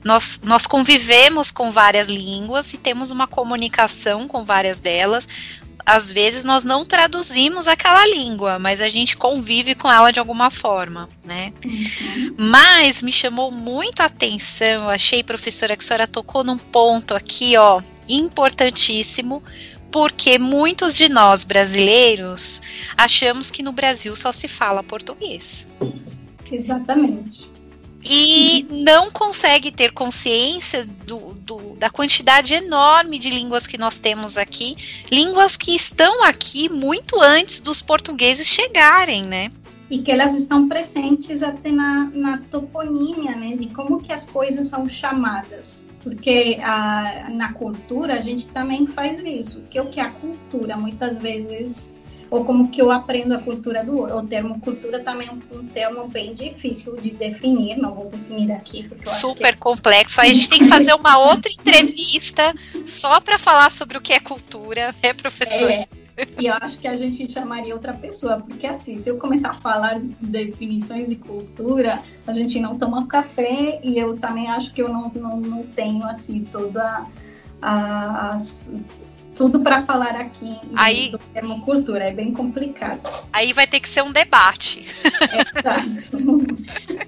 [0.04, 5.26] nós, nós convivemos com várias línguas e temos uma comunicação com várias delas.
[5.86, 10.50] Às vezes nós não traduzimos aquela língua, mas a gente convive com ela de alguma
[10.50, 11.54] forma, né?
[11.64, 12.36] Uhum.
[12.38, 17.56] Mas me chamou muito a atenção, achei, professora, que a senhora tocou num ponto aqui,
[17.56, 19.42] ó, importantíssimo,
[19.96, 22.62] porque muitos de nós brasileiros
[22.98, 25.68] achamos que no Brasil só se fala português.
[26.52, 27.50] Exatamente.
[28.04, 34.38] E não consegue ter consciência do, do, da quantidade enorme de línguas que nós temos
[34.38, 34.76] aqui,
[35.10, 39.50] línguas que estão aqui muito antes dos portugueses chegarem, né?
[39.90, 43.56] E que elas estão presentes até na, na toponímia, né?
[43.56, 49.22] De como que as coisas são chamadas porque a, na cultura a gente também faz
[49.26, 49.62] isso.
[49.72, 51.96] Que o que é a cultura, muitas vezes,
[52.30, 55.66] ou como que eu aprendo a cultura do o termo cultura também é um, um
[55.66, 58.88] termo bem difícil de definir, não vou definir aqui.
[59.04, 59.60] Super que...
[59.60, 60.22] complexo.
[60.22, 62.54] Aí a gente tem que fazer uma outra entrevista
[62.86, 65.72] só para falar sobre o que é cultura, né, professor?
[65.72, 65.88] É.
[66.40, 69.54] E eu acho que a gente chamaria outra pessoa, porque assim, se eu começar a
[69.54, 74.88] falar definições de cultura, a gente não toma café e eu também acho que eu
[74.88, 77.06] não, não, não tenho assim toda
[77.62, 78.38] a,
[79.36, 83.02] tudo para falar aqui aí, do termo cultura, é bem complicado.
[83.34, 84.82] Aí vai ter que ser um debate.
[84.82, 86.18] Exato.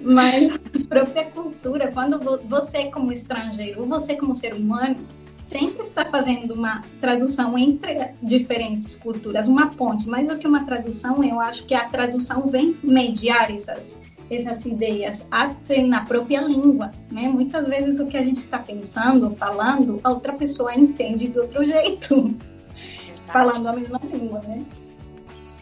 [0.00, 4.96] Mas a própria cultura, quando você como estrangeiro, você como ser humano,
[5.48, 10.08] sempre está fazendo uma tradução entre diferentes culturas, uma ponte.
[10.08, 13.98] Mais do que uma tradução, eu acho que a tradução vem mediar essas
[14.30, 17.28] essas ideias até na própria língua, né?
[17.28, 21.64] Muitas vezes o que a gente está pensando, falando, a outra pessoa entende de outro
[21.66, 22.36] jeito,
[23.24, 24.66] falando a mesma língua, né?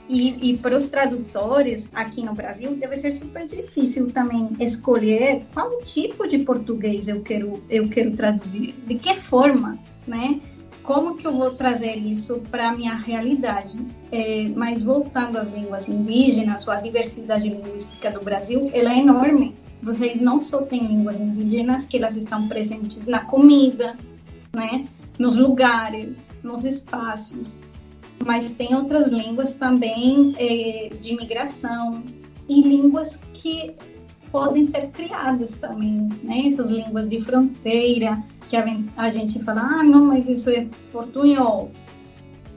[0.08, 5.78] E, e para os tradutores aqui no Brasil deve ser super difícil também escolher qual
[5.80, 10.40] tipo de português eu quero eu quero traduzir, de que forma, né?
[10.82, 13.76] Como que eu vou trazer isso para a minha realidade?
[14.12, 19.56] É, mas voltando às línguas indígenas, a diversidade linguística do Brasil, ela é enorme.
[19.82, 23.96] Vocês não só têm línguas indígenas, que elas estão presentes na comida,
[24.54, 24.84] né?
[25.18, 27.58] nos lugares, nos espaços,
[28.24, 32.02] mas tem outras línguas também é, de imigração
[32.48, 33.74] e línguas que
[34.30, 36.46] podem ser criadas também, né?
[36.46, 41.70] Essas línguas de fronteira que a, gente fala, ah, não, mas isso é portunhol.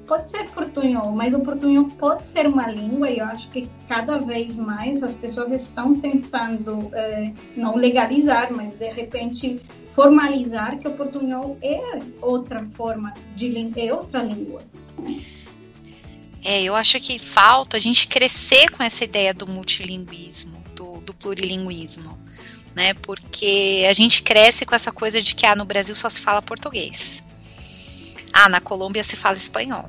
[0.05, 4.17] Pode ser portunhol, mas o portunhol pode ser uma língua e eu acho que cada
[4.17, 9.61] vez mais as pessoas estão tentando é, não legalizar, mas de repente
[9.93, 14.61] formalizar que o portunhol é outra forma de é outra língua.
[16.43, 21.13] É, eu acho que falta a gente crescer com essa ideia do multilinguismo, do, do
[21.13, 22.17] plurilinguismo,
[22.73, 22.93] né?
[22.93, 26.41] Porque a gente cresce com essa coisa de que ah, no Brasil só se fala
[26.41, 27.23] português.
[28.31, 29.85] Ah, na Colômbia se fala espanhol,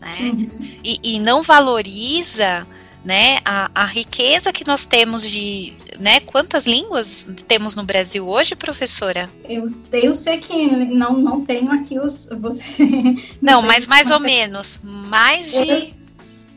[0.00, 0.16] né?
[0.20, 0.80] Uhum.
[0.84, 2.66] E, e não valoriza
[3.06, 8.56] né, a, a, riqueza que nós temos de, né, quantas línguas temos no Brasil hoje,
[8.56, 9.30] professora?
[9.48, 12.64] Eu, eu sei que não, não tenho aqui os, você...
[13.40, 15.58] Não, mas mais ou menos, mais de...
[15.58, 15.90] Eu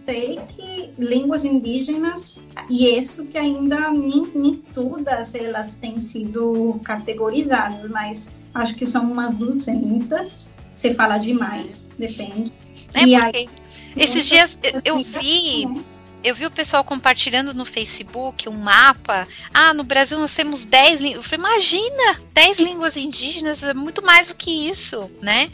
[0.08, 7.88] sei que línguas indígenas, e isso que ainda nem, nem todas elas têm sido categorizadas,
[7.92, 12.52] mas acho que são umas 200, você fala demais, depende.
[12.96, 13.50] É e porque aí,
[13.96, 15.68] esses dias eu vi
[16.24, 19.28] eu vi o pessoal compartilhando no Facebook um mapa.
[19.54, 21.18] Ah, no Brasil nós temos 10 línguas.
[21.18, 25.50] Eu falei, imagina, 10 línguas indígenas, é muito mais do que isso, né?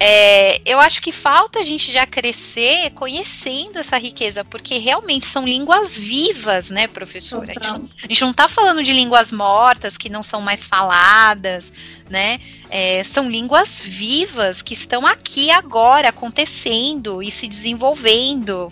[0.00, 5.44] É, eu acho que falta a gente já crescer conhecendo essa riqueza, porque realmente são
[5.44, 7.52] línguas vivas, né, professora?
[7.60, 11.72] A gente, a gente não está falando de línguas mortas que não são mais faladas,
[12.08, 12.40] né?
[12.70, 18.70] É, são línguas vivas que estão aqui agora acontecendo e se desenvolvendo,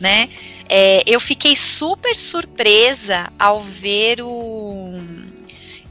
[0.00, 0.28] né?
[0.68, 5.00] É, eu fiquei super surpresa ao ver o.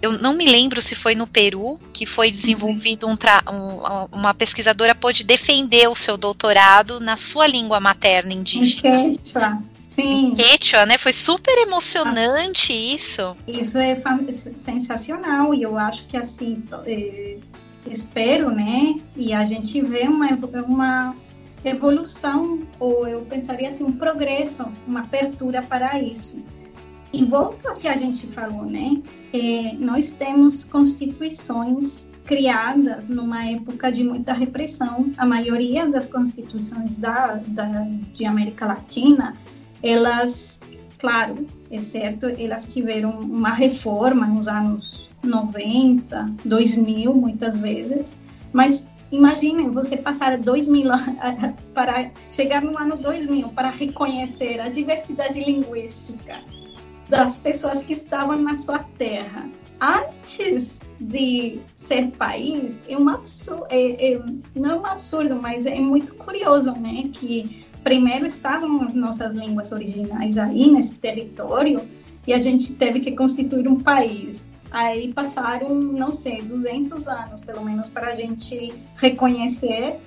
[0.07, 4.95] Eu não me lembro se foi no Peru que foi desenvolvido um, um, uma pesquisadora
[4.95, 9.01] pôde defender o seu doutorado na sua língua materna indígena.
[9.01, 9.61] Em Quechua.
[9.89, 10.31] Sim.
[10.33, 10.97] Quechua, né?
[10.97, 13.37] Foi super emocionante ah, isso.
[13.47, 13.99] Isso é
[14.55, 17.37] sensacional e eu acho que assim é,
[17.89, 18.95] espero, né?
[19.15, 20.29] E a gente vê uma,
[20.67, 21.15] uma
[21.65, 26.37] evolução, ou eu pensaria assim, um progresso, uma abertura para isso.
[27.17, 29.01] E volto ao que a gente falou, né?
[29.33, 35.11] É, nós temos constituições criadas numa época de muita repressão.
[35.17, 39.35] A maioria das constituições da, da, de América Latina,
[39.81, 40.61] elas,
[40.99, 48.15] claro, é certo, elas tiveram uma reforma nos anos 90, 2000, muitas vezes,
[48.53, 50.91] mas Imaginem você passar dois mil
[51.73, 56.41] para chegar no ano 2000 para reconhecer a diversidade linguística
[57.09, 59.49] das pessoas que estavam na sua terra.
[59.79, 64.21] Antes de ser país, é um absurdo, é, é,
[64.55, 67.09] não é um absurdo, mas é muito curioso, né?
[67.13, 71.87] Que primeiro estavam as nossas línguas originais aí nesse território
[72.25, 74.49] e a gente teve que constituir um país.
[74.69, 79.97] Aí passaram, não sei, 200 anos pelo menos para a gente reconhecer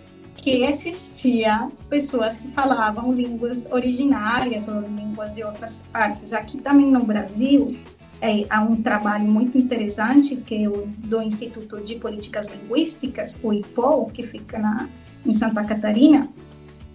[0.41, 6.33] que existia pessoas que falavam línguas originárias ou línguas de outras partes.
[6.33, 7.79] Aqui também no Brasil
[8.23, 13.53] é, há um trabalho muito interessante que é o do Instituto de Políticas Linguísticas, o
[13.53, 14.89] IPOL, que fica na,
[15.27, 16.27] em Santa Catarina.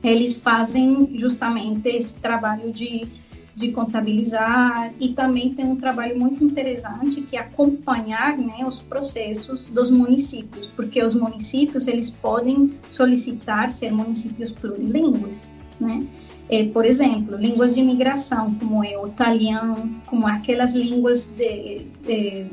[0.03, 3.07] Eles fazem justamente esse trabalho de
[3.55, 9.67] de contabilizar e também tem um trabalho muito interessante que é acompanhar né, os processos
[9.67, 15.49] dos municípios, porque os municípios eles podem solicitar ser municípios plurilingües,
[15.79, 16.05] né?
[16.47, 22.45] É, por exemplo, línguas de imigração, como é o italiano, como aquelas línguas de, de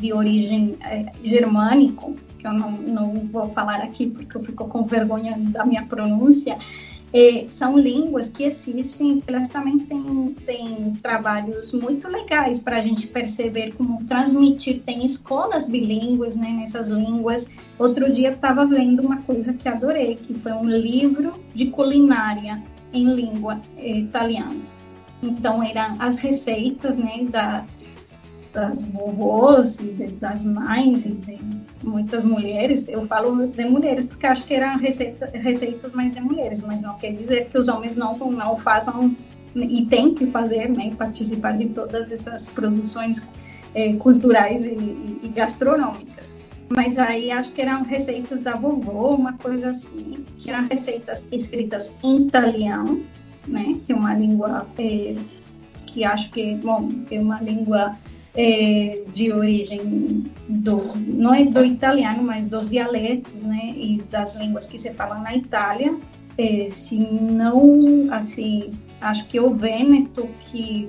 [0.00, 4.82] de origem é, germânico, que eu não, não vou falar aqui porque eu fico com
[4.84, 6.58] vergonha da minha pronúncia,
[7.12, 13.08] é, são línguas que existem, elas também têm, têm trabalhos muito legais para a gente
[13.08, 14.80] perceber como transmitir.
[14.80, 17.50] Tem escolas bilíngues né, nessas línguas.
[17.78, 23.04] Outro dia estava vendo uma coisa que adorei, que foi um livro de culinária em
[23.12, 24.60] língua é, italiana.
[25.22, 27.64] Então, eram as receitas né, da,
[28.52, 31.38] das vovôs e das mães e de
[31.82, 32.88] muitas mulheres.
[32.88, 36.96] Eu falo de mulheres porque acho que eram receita, receitas mais de mulheres, mas não
[36.96, 39.14] quer dizer que os homens não, não façam
[39.54, 43.26] e têm que fazer, né, participar de todas essas produções
[43.74, 46.36] eh, culturais e, e, e gastronômicas.
[46.68, 51.96] Mas aí acho que eram receitas da vovó, uma coisa assim, que eram receitas escritas
[52.04, 53.02] em italiano,
[53.48, 55.16] né, que é uma língua eh,
[55.84, 57.96] que acho que, bom, é uma língua
[58.42, 64.66] é, de origem do não é do italiano, mas dos dialetos, né, e das línguas
[64.66, 65.94] que se falam na Itália.
[66.38, 70.88] É, se não, assim, acho que o Vêneto que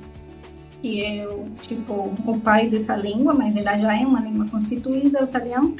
[0.82, 5.22] que é o tipo o pai dessa língua, mas ela já é uma língua constituída,
[5.22, 5.76] o italiano,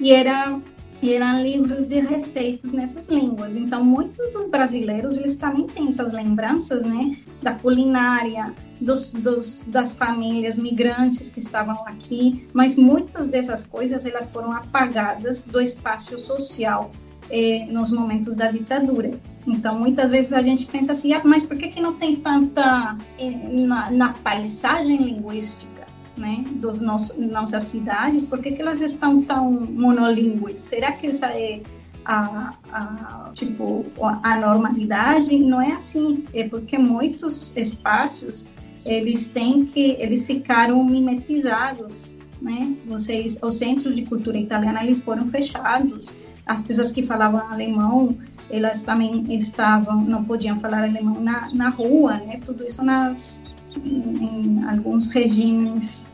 [0.00, 0.58] e era
[1.02, 3.56] e eram livros de receitas nessas línguas.
[3.56, 9.92] Então, muitos dos brasileiros, eles também têm essas lembranças, né, da culinária, dos, dos, das
[9.92, 16.92] famílias migrantes que estavam aqui, mas muitas dessas coisas, elas foram apagadas do espaço social
[17.30, 19.10] eh, nos momentos da ditadura.
[19.46, 22.96] Então, muitas vezes a gente pensa assim, ah, mas por que, que não tem tanta
[23.18, 25.71] eh, na, na paisagem linguística?
[26.16, 30.58] Né, dos nossos, nossas cidades, por que, que elas estão tão monolíngues?
[30.58, 31.62] Será que essa é
[32.04, 33.84] a, a, tipo,
[34.22, 35.36] a normalidade?
[35.38, 38.46] Não é assim, é porque muitos espaços
[38.84, 42.74] eles têm que, eles ficaram mimetizados, né?
[42.86, 46.14] Vocês, os centros de cultura italiana eles foram fechados.
[46.44, 48.18] As pessoas que falavam alemão,
[48.50, 52.40] elas também estavam, não podiam falar alemão na, na rua, né?
[52.44, 53.44] Tudo isso nas
[53.76, 56.06] em alguns regimes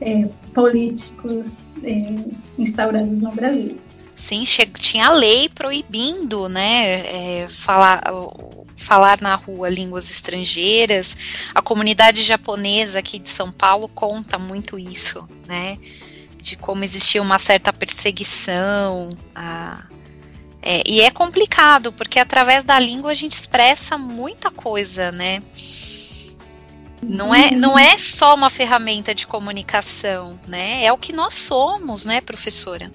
[0.00, 2.14] é, políticos é,
[2.58, 3.78] instaurados no Brasil.
[4.14, 4.44] Sim,
[4.78, 8.02] tinha lei proibindo, né, é, falar,
[8.76, 11.16] falar na rua línguas estrangeiras.
[11.54, 15.78] A comunidade japonesa aqui de São Paulo conta muito isso, né,
[16.40, 19.10] de como existia uma certa perseguição.
[19.34, 19.86] A,
[20.62, 25.42] é, e é complicado, porque através da língua a gente expressa muita coisa, né?
[27.02, 30.84] Não é, não é só uma ferramenta de comunicação, né?
[30.84, 32.92] É o que nós somos, né, professora?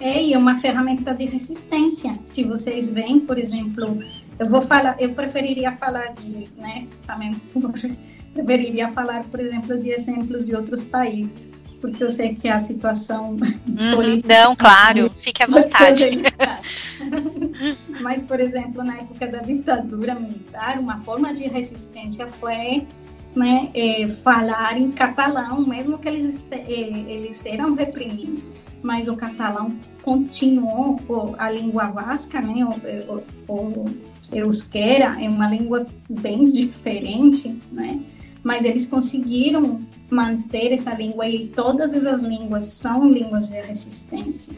[0.00, 2.18] É, e é uma ferramenta de resistência.
[2.26, 4.00] Se vocês veem, por exemplo,
[4.38, 7.40] eu vou falar, eu preferiria falar de, né, também
[8.34, 13.36] preferiria falar, por exemplo, de exemplos de outros países, porque eu sei que a situação
[13.68, 14.40] uhum, política.
[14.40, 16.10] Não, claro, fique à vontade.
[18.00, 22.86] Mas, por exemplo, na época da ditadura militar, uma forma de resistência foi
[23.34, 28.66] né, é, falar em catalão, mesmo que eles, é, eles eram reprimidos.
[28.82, 30.98] Mas o catalão continuou,
[31.38, 32.64] a língua vasca, né,
[33.48, 33.84] o,
[34.32, 38.00] euskera, é uma língua bem diferente, né?
[38.42, 39.80] mas eles conseguiram
[40.10, 44.54] manter essa língua e todas essas línguas são línguas de resistência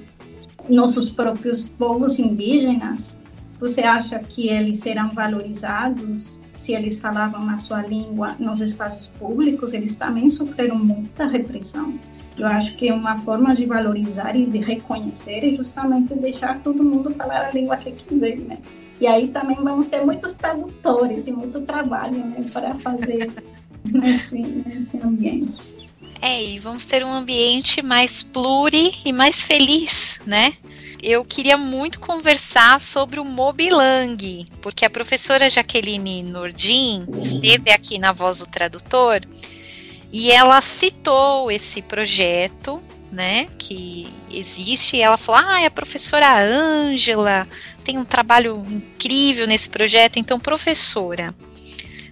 [0.69, 3.21] nossos próprios povos indígenas,
[3.59, 9.73] você acha que eles serão valorizados se eles falavam a sua língua nos espaços públicos?
[9.73, 11.99] Eles também sofreram muita repressão.
[12.39, 17.15] Eu acho que uma forma de valorizar e de reconhecer é justamente deixar todo mundo
[17.15, 18.59] falar a língua que quiser, né?
[19.01, 23.31] E aí também vamos ter muitos tradutores e muito trabalho né, para fazer
[23.85, 25.77] nesse, nesse ambiente.
[26.21, 30.55] É, e vamos ter um ambiente mais pluri e mais feliz, né?
[31.03, 38.13] Eu queria muito conversar sobre o Mobilang, porque a professora Jaqueline Nordin esteve aqui na
[38.13, 39.21] Voz do Tradutor
[40.13, 42.83] e ela citou esse projeto,
[43.13, 47.47] né, que existe, e ela falou: "Ah, a professora Ângela
[47.85, 51.35] tem um trabalho incrível nesse projeto, então professora,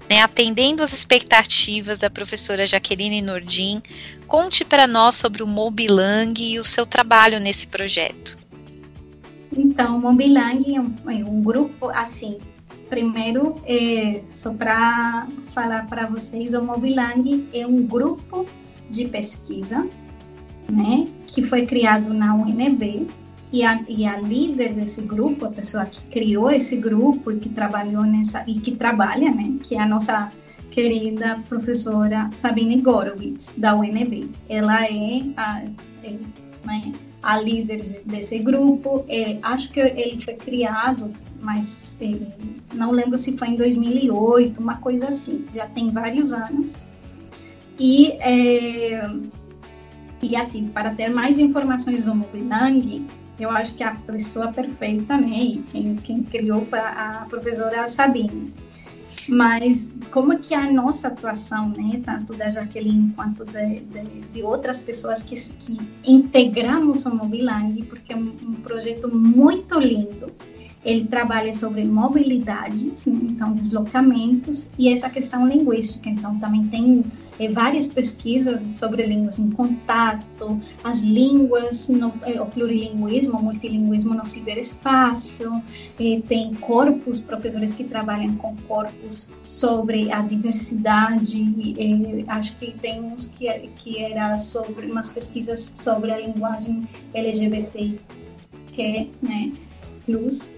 [0.08, 3.82] né, atendendo as expectativas da professora Jaqueline Nordin,
[4.26, 8.43] conte para nós sobre o Mobilang e o seu trabalho nesse projeto.
[9.56, 12.38] Então, o Mobilang é um, é um grupo assim.
[12.88, 18.46] Primeiro, é, só para falar para vocês, o Mobilang é um grupo
[18.90, 19.88] de pesquisa,
[20.68, 23.06] né, que foi criado na UNB
[23.52, 27.48] e a, e a líder desse grupo, a pessoa que criou esse grupo e que
[27.48, 30.28] trabalhou nessa e que trabalha, né, que é a nossa
[30.70, 34.28] querida professora Sabine Gorowitz, da UNB.
[34.48, 35.62] Ela é a,
[36.02, 36.16] é,
[36.64, 36.92] né,
[37.24, 39.04] a líder desse grupo.
[39.08, 41.10] É, acho que ele foi criado,
[41.40, 42.14] mas é,
[42.74, 45.46] não lembro se foi em 2008, uma coisa assim.
[45.54, 46.82] Já tem vários anos.
[47.78, 49.10] E, é,
[50.22, 53.06] e assim, para ter mais informações do Mobilang,
[53.40, 58.52] eu acho que a pessoa perfeita, né, e quem, quem criou foi a professora Sabine.
[59.28, 64.80] Mas como que a nossa atuação, né, tanto da Jaqueline quanto de, de, de outras
[64.80, 70.32] pessoas que, que integramos o Mobilang, porque é um, um projeto muito lindo,
[70.84, 73.18] ele trabalha sobre mobilidades, né?
[73.22, 76.08] então deslocamentos e essa questão linguística.
[76.08, 77.04] Então também tem
[77.38, 84.14] é, várias pesquisas sobre línguas em contato, as línguas, no, é, o plurilinguismo, o multilinguismo
[84.14, 85.62] no ciberespaço,
[85.98, 91.74] é, tem corpos, professores que trabalham com corpos sobre a diversidade,
[92.28, 97.98] acho que tem uns que, que era sobre umas pesquisas sobre a linguagem LGBT,
[98.72, 99.52] que, né,
[100.04, 100.52] plus,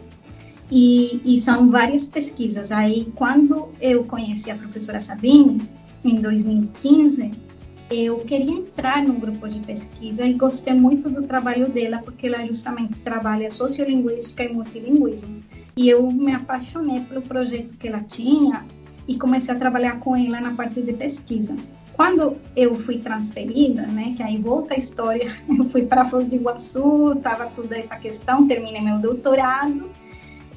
[0.70, 2.72] e, e, são várias pesquisas.
[2.72, 5.62] Aí, quando eu conheci a professora Sabine,
[6.04, 7.30] em 2015,
[7.90, 12.44] eu queria entrar no grupo de pesquisa e gostei muito do trabalho dela, porque ela
[12.44, 15.36] justamente trabalha sociolinguística e multilinguismo.
[15.76, 18.64] E eu me apaixonei pelo projeto que ela tinha
[19.06, 21.54] e comecei a trabalhar com ela na parte de pesquisa.
[21.92, 26.34] Quando eu fui transferida, né, que aí volta a história, eu fui para Foz do
[26.34, 29.88] Iguaçu, tava toda essa questão, terminei meu doutorado,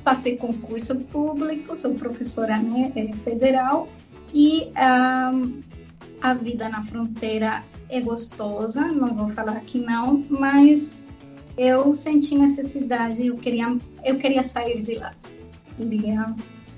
[0.10, 3.88] passei concurso público, sou professora né, é, federal
[4.34, 11.03] e a vida na fronteira é gostosa, não vou falar que não, mas
[11.55, 15.14] eu senti necessidade, eu queria, eu queria sair de lá,
[15.78, 16.36] queria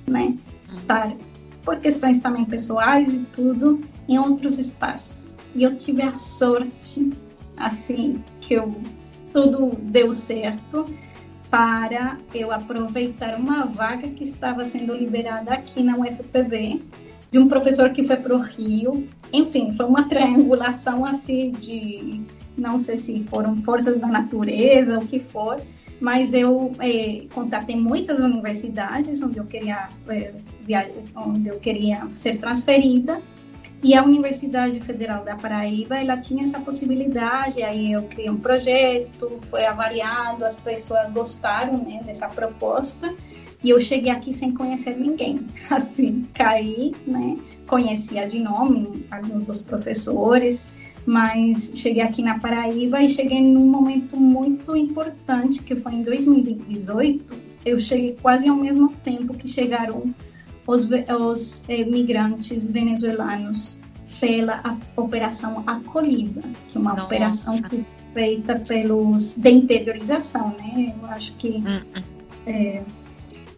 [0.07, 1.15] né, estar
[1.63, 3.79] por questões também pessoais e tudo
[4.09, 5.37] em outros espaços.
[5.55, 7.09] E eu tive a sorte,
[7.55, 8.75] assim, que eu
[9.31, 10.85] tudo deu certo
[11.51, 16.81] para eu aproveitar uma vaga que estava sendo liberada aqui na UFPB,
[17.29, 19.07] de um professor que foi para o Rio.
[19.33, 22.21] Enfim, foi uma triangulação assim de,
[22.57, 25.61] não sei se foram forças da natureza, o que for,
[25.99, 30.33] mas eu é, contatei muitas universidades onde eu queria é,
[31.15, 33.21] onde eu queria ser transferida
[33.83, 39.39] e a Universidade Federal da Paraíba, ela tinha essa possibilidade, aí eu criei um projeto,
[39.49, 43.11] foi avaliado, as pessoas gostaram né, dessa proposta,
[43.63, 45.45] e eu cheguei aqui sem conhecer ninguém.
[45.69, 47.37] Assim, caí, né?
[47.65, 50.73] Conhecia de nome alguns dos professores,
[51.05, 57.33] mas cheguei aqui na Paraíba e cheguei num momento muito importante, que foi em 2018.
[57.65, 60.13] Eu cheguei quase ao mesmo tempo que chegaram
[60.67, 60.87] os,
[61.19, 63.79] os eh, migrantes venezuelanos
[64.19, 67.05] pela Operação Acolhida, que é uma Nossa.
[67.05, 70.93] operação que feita pelos de interiorização, né?
[71.01, 71.63] Eu acho que
[72.45, 72.83] é,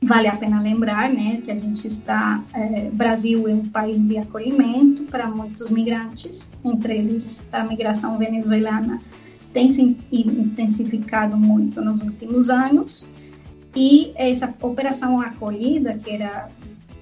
[0.01, 4.17] vale a pena lembrar, né, que a gente está é, Brasil é um país de
[4.17, 9.01] acolhimento para muitos migrantes, entre eles a migração venezuelana
[9.53, 13.07] tem se intensificado muito nos últimos anos
[13.75, 16.49] e essa operação acolhida que era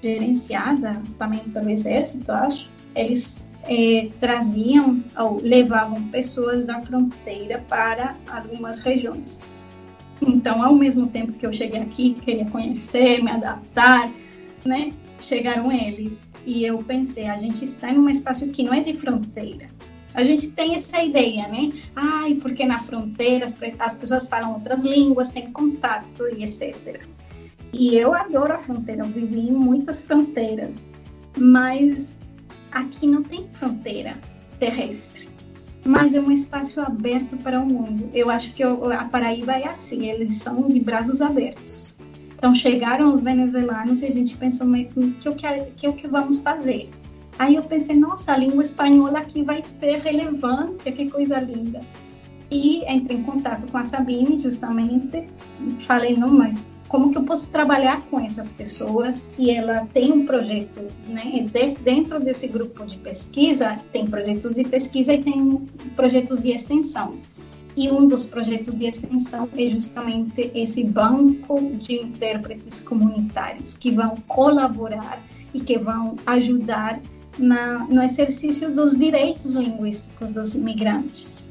[0.02, 8.80] gerenciada também pelo exército, acho, eles é, traziam ou levavam pessoas da fronteira para algumas
[8.80, 9.40] regiões.
[10.20, 14.10] Então, ao mesmo tempo que eu cheguei aqui, queria conhecer, me adaptar,
[14.64, 14.92] né?
[15.20, 18.94] Chegaram eles e eu pensei, a gente está em um espaço que não é de
[18.94, 19.68] fronteira.
[20.14, 21.72] A gente tem essa ideia, né?
[21.96, 27.00] Ai, porque na fronteira as, as pessoas falam outras línguas, têm contato e etc.
[27.72, 30.86] E eu adoro a fronteira, eu vivi em muitas fronteiras,
[31.38, 32.16] mas
[32.70, 34.18] aqui não tem fronteira
[34.58, 35.28] terrestre,
[35.84, 38.10] mas é um espaço aberto para o mundo.
[38.12, 41.96] Eu acho que a Paraíba é assim, eles são de braços abertos.
[42.36, 45.46] Então chegaram os venezuelanos e a gente pensou, o que,
[45.76, 46.90] que, o que vamos fazer?
[47.38, 51.80] Aí eu pensei, nossa, a língua espanhola aqui vai ter relevância, que coisa linda.
[52.50, 55.26] E entrei em contato com a Sabine, justamente,
[55.86, 60.26] falei, não, mas como que eu posso trabalhar com essas pessoas e ela tem um
[60.26, 61.42] projeto, né,
[61.82, 65.56] dentro desse grupo de pesquisa, tem projetos de pesquisa e tem
[65.96, 67.16] projetos de extensão.
[67.74, 74.14] E um dos projetos de extensão é justamente esse banco de intérpretes comunitários que vão
[74.28, 75.18] colaborar
[75.54, 77.00] e que vão ajudar
[77.38, 81.41] na, no exercício dos direitos linguísticos dos imigrantes.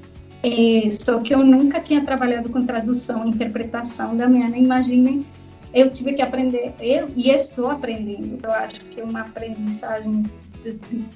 [0.44, 5.26] É, só que eu nunca tinha trabalhado com tradução interpretação da minha, imaginem,
[5.74, 8.40] eu tive que aprender, eu, e estou aprendendo.
[8.44, 10.24] Eu acho que é uma aprendizagem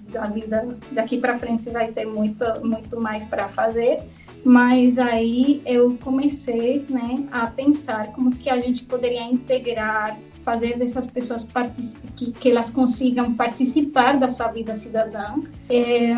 [0.10, 4.00] da vida daqui para frente vai ter muito, muito mais para fazer.
[4.44, 11.08] Mas aí eu comecei né, a pensar como que a gente poderia integrar, fazer dessas
[11.08, 11.50] pessoas
[12.16, 15.34] que, que elas consigam participar da sua vida cidadã
[15.68, 16.14] é,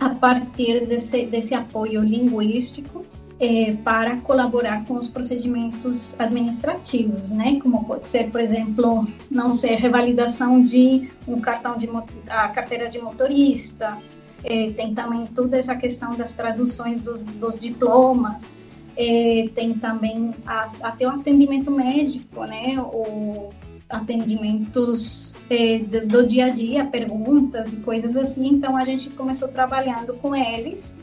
[0.00, 3.04] a partir desse, desse apoio linguístico
[3.40, 7.58] é, para colaborar com os procedimentos administrativos, né?
[7.60, 11.88] Como pode ser, por exemplo, não ser revalidação de um cartão de
[12.28, 13.98] a carteira de motorista.
[14.44, 18.58] É, tem também toda essa questão das traduções dos, dos diplomas.
[18.96, 22.76] É, tem também a, até o atendimento médico, né?
[22.78, 23.50] O
[23.96, 28.48] atendimentos é, do, do dia a dia, perguntas e coisas assim.
[28.48, 30.96] Então a gente começou trabalhando com eles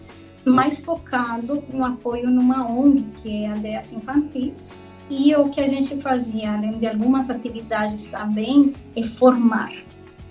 [0.45, 4.79] mais focado no apoio numa ONG, que é a Aldeias Infantis.
[5.09, 9.73] E o que a gente fazia, além de algumas atividades também, é formar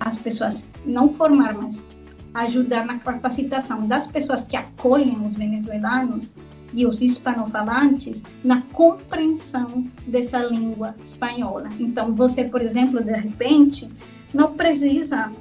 [0.01, 1.87] as pessoas, não formar, mas
[2.33, 6.35] ajudar na capacitação das pessoas que acolhem os venezuelanos
[6.73, 11.69] e os hispanofalantes na compreensão dessa língua espanhola.
[11.79, 13.89] Então, você, por exemplo, de repente,
[14.33, 15.33] não precisa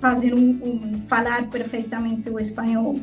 [0.00, 2.96] fazer um, um falar perfeitamente o espanhol,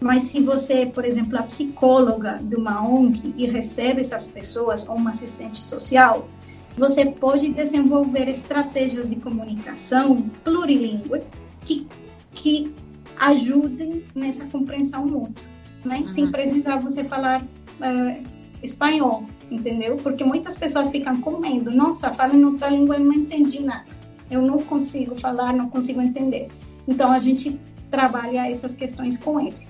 [0.00, 4.96] mas se você, por exemplo, é psicóloga de uma ONG e recebe essas pessoas ou
[4.96, 6.28] uma assistente social,
[6.76, 11.22] você pode desenvolver estratégias de comunicação plurilingüe
[11.64, 11.86] que,
[12.32, 12.72] que
[13.18, 15.44] ajudem nessa compreensão mútua,
[15.84, 15.98] né?
[15.98, 16.06] Uhum.
[16.06, 18.22] Sem precisar você falar uh,
[18.62, 19.96] espanhol, entendeu?
[19.96, 21.70] Porque muitas pessoas ficam com medo.
[21.70, 23.86] Nossa, fala em outra língua e não entendi nada.
[24.30, 26.48] Eu não consigo falar, não consigo entender.
[26.86, 27.58] Então, a gente
[27.90, 29.68] trabalha essas questões com eles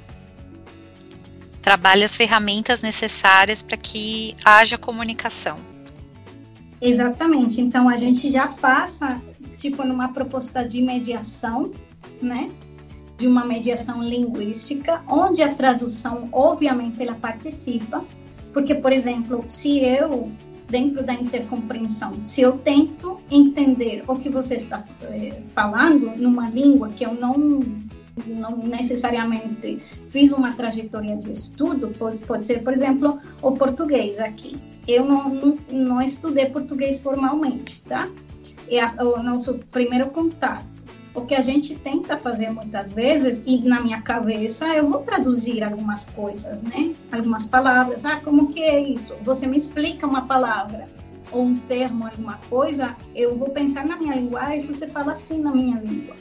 [1.68, 5.58] trabalha as ferramentas necessárias para que haja comunicação.
[6.80, 7.60] Exatamente.
[7.60, 9.20] Então a gente já passa
[9.58, 11.70] tipo numa proposta de mediação,
[12.22, 12.50] né?
[13.18, 18.04] De uma mediação linguística, onde a tradução, obviamente, ela participa,
[18.52, 20.30] porque, por exemplo, se eu
[20.68, 26.90] dentro da intercompreensão, se eu tento entender o que você está é, falando numa língua
[26.90, 27.32] que eu não
[28.26, 34.56] não necessariamente fiz uma trajetória de estudo, pode, pode ser, por exemplo, o português aqui.
[34.86, 38.10] Eu não, não, não estudei português formalmente, tá?
[38.68, 40.66] É o nosso primeiro contato.
[41.18, 45.64] O que a gente tenta fazer muitas vezes, e na minha cabeça eu vou traduzir
[45.64, 46.92] algumas coisas, né?
[47.10, 48.04] Algumas palavras.
[48.04, 49.16] Ah, como que é isso?
[49.22, 50.84] Você me explica uma palavra
[51.32, 55.50] ou um termo, alguma coisa, eu vou pensar na minha linguagem, você fala assim na
[55.50, 56.14] minha língua.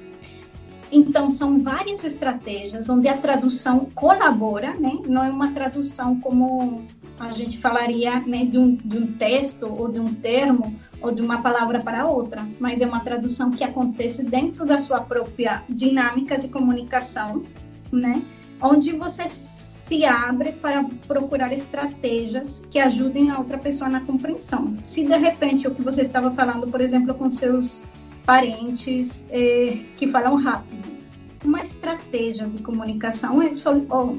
[0.92, 5.00] Então, são várias estratégias onde a tradução colabora, né?
[5.06, 6.84] não é uma tradução como
[7.20, 11.22] a gente falaria né, de, um, de um texto ou de um termo ou de
[11.22, 16.38] uma palavra para outra, mas é uma tradução que acontece dentro da sua própria dinâmica
[16.38, 17.44] de comunicação,
[17.92, 18.24] né?
[18.62, 24.76] onde você se abre para procurar estratégias que ajudem a outra pessoa na compreensão.
[24.84, 27.84] Se de repente o que você estava falando, por exemplo, com seus
[28.28, 30.98] parentes eh, que falam rápido.
[31.46, 34.16] Uma estratégia de comunicação é só, oh,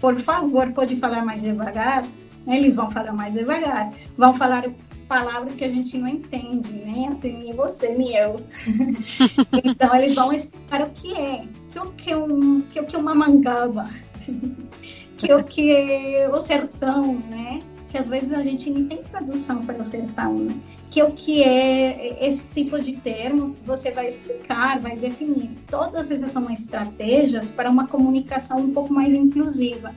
[0.00, 2.06] por favor, pode falar mais devagar.
[2.46, 4.64] Eles vão falar mais devagar, vão falar
[5.08, 7.08] palavras que a gente não entende, né?
[7.10, 8.36] Até nem você, nem eu.
[9.64, 12.94] então eles vão explicar o que é, que o que é, um, que o que
[12.94, 13.90] é uma mangaba,
[15.16, 17.58] que o que é o sertão, né?
[17.94, 20.56] Que às vezes a gente nem tem tradução para o sertão, né?
[20.90, 25.50] que o que é esse tipo de termos, você vai explicar, vai definir.
[25.68, 29.94] Todas essas são estratégias para uma comunicação um pouco mais inclusiva.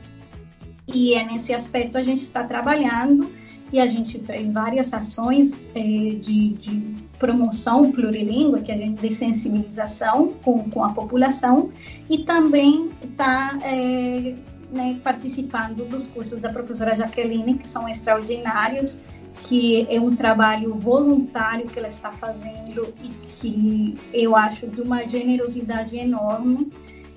[0.87, 3.31] E é nesse aspecto a gente está trabalhando
[3.73, 9.11] e a gente fez várias ações é, de, de, promoção plurilingüe, que a gente de
[9.11, 11.71] sensibilização com, com a população
[12.07, 14.35] e também está é,
[14.71, 18.99] né, participando dos cursos da professora Jaqueline, que são extraordinários,
[19.43, 25.07] que é um trabalho voluntário que ela está fazendo e que eu acho de uma
[25.07, 26.71] generosidade enorme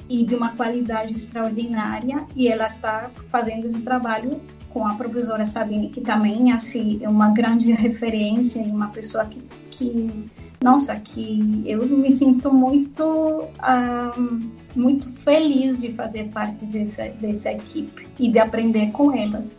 [0.09, 5.89] e de uma qualidade extraordinária e ela está fazendo esse trabalho com a professora Sabine
[5.89, 9.41] que também assim é uma grande referência e uma pessoa que,
[9.71, 10.31] que
[10.63, 18.07] nossa que eu me sinto muito um, muito feliz de fazer parte dessa dessa equipe
[18.19, 19.59] e de aprender com elas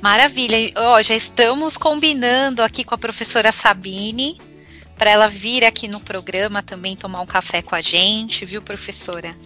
[0.00, 0.56] Maravilha.
[0.76, 4.40] Ó, já estamos combinando aqui com a professora Sabine
[4.96, 9.36] para ela vir aqui no programa também tomar um café com a gente, viu, professora?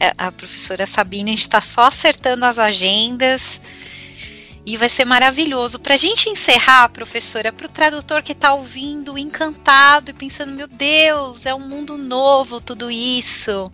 [0.00, 3.60] É, a professora Sabine está só acertando as agendas.
[4.64, 5.78] E vai ser maravilhoso.
[5.78, 10.68] Para a gente encerrar, professora, para o tradutor que está ouvindo, encantado e pensando: meu
[10.68, 13.72] Deus, é um mundo novo tudo isso.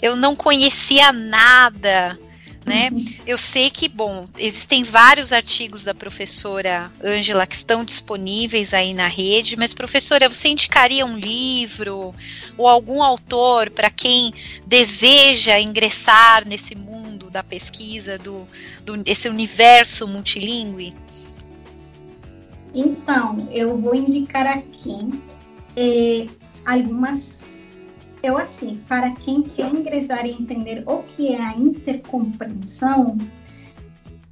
[0.00, 2.18] Eu não conhecia nada
[2.64, 2.90] né?
[2.92, 3.04] Uhum.
[3.26, 9.08] Eu sei que, bom, existem vários artigos da professora Ângela que estão disponíveis aí na
[9.08, 12.14] rede, mas professora, você indicaria um livro
[12.56, 14.32] ou algum autor para quem
[14.66, 18.46] deseja ingressar nesse mundo da pesquisa, do,
[18.84, 20.94] do esse universo multilingüe?
[22.74, 25.10] Então, eu vou indicar aqui
[25.76, 26.26] eh,
[26.64, 27.50] algumas
[28.22, 33.18] eu, assim, para quem quer ingressar e entender o que é a intercompreensão,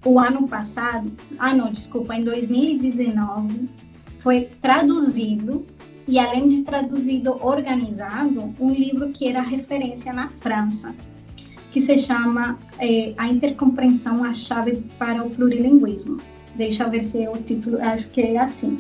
[0.05, 3.69] o ano passado, ah não, desculpa, em 2019,
[4.21, 5.67] foi traduzido
[6.07, 10.95] e além de traduzido, organizado, um livro que era referência na França,
[11.71, 16.19] que se chama é, A Intercompreensão, a Chave para o Plurilinguismo.
[16.55, 18.77] Deixa eu ver se é o título, acho que é assim.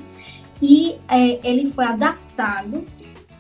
[0.61, 2.85] E é, ele foi adaptado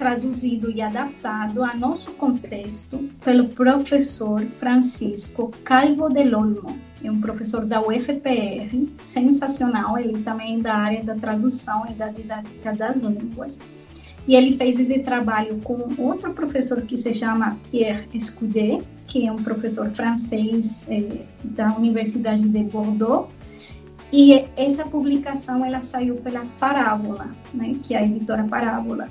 [0.00, 6.78] traduzido e adaptado a nosso contexto pelo professor Francisco Calvo del Olmo.
[7.04, 12.08] É um professor da UFPR, sensacional, ele também é da área da tradução e da
[12.08, 13.58] didática das línguas.
[14.26, 18.78] E ele fez esse trabalho com outro professor que se chama Pierre Escudé,
[19.10, 23.28] que é um professor francês eh, da Universidade de Bordeaux.
[24.10, 29.08] E essa publicação ela saiu pela Parábola, né, que é a editora Parábola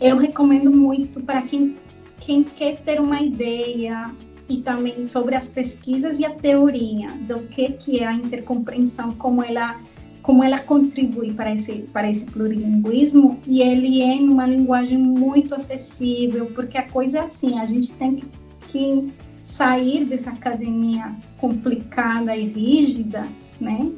[0.00, 1.76] eu recomendo muito para quem,
[2.20, 4.10] quem quer ter uma ideia
[4.48, 9.44] e também sobre as pesquisas e a teoria do que, que é a intercompreensão, como
[9.44, 9.78] ela
[10.22, 15.54] como ela contribui para esse para esse plurilinguismo e ele é em uma linguagem muito
[15.54, 18.22] acessível porque a coisa é assim a gente tem
[18.68, 19.10] que
[19.50, 23.26] sair dessa academia complicada e rígida
[23.60, 23.90] né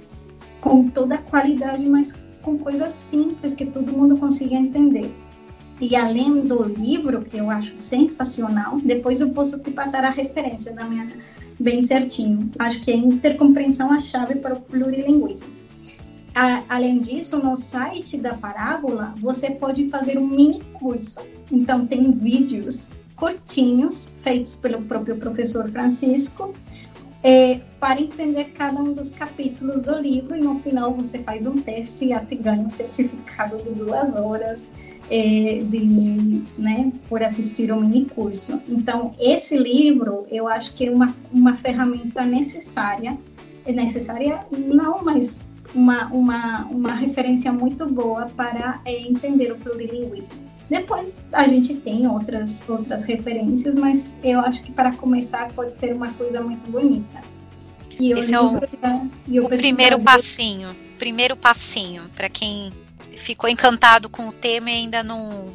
[0.61, 5.15] com toda a qualidade mas com coisas simples que todo mundo consiga entender
[5.83, 10.73] e além do livro, que eu acho sensacional, depois eu posso te passar a referência
[10.73, 11.09] da minha
[11.59, 12.49] bem certinho.
[12.57, 15.49] Acho que é intercompreensão a chave para o plurilinguismo.
[16.33, 21.21] A, além disso, no site da Parábola, você pode fazer um mini curso.
[21.51, 22.89] Então, tem vídeos
[23.23, 26.53] curtinhos, feitos pelo próprio professor Francisco,
[27.23, 30.35] é, para entender cada um dos capítulos do livro.
[30.35, 34.69] E no final, você faz um teste e até ganha um certificado de duas horas
[35.09, 38.61] é, de, né, por assistir o mini curso.
[38.69, 43.17] Então, esse livro, eu acho que é uma, uma ferramenta necessária,
[43.65, 50.52] é necessária não, mas uma, uma, uma referência muito boa para é, entender o plurilinguismo.
[50.73, 55.93] Depois a gente tem outras, outras referências, mas eu acho que para começar pode ser
[55.95, 57.21] uma coisa muito bonita.
[58.01, 62.73] E Esse é o, o primeiro passinho, primeiro passinho para quem
[63.19, 65.53] ficou encantado com o tema e ainda não,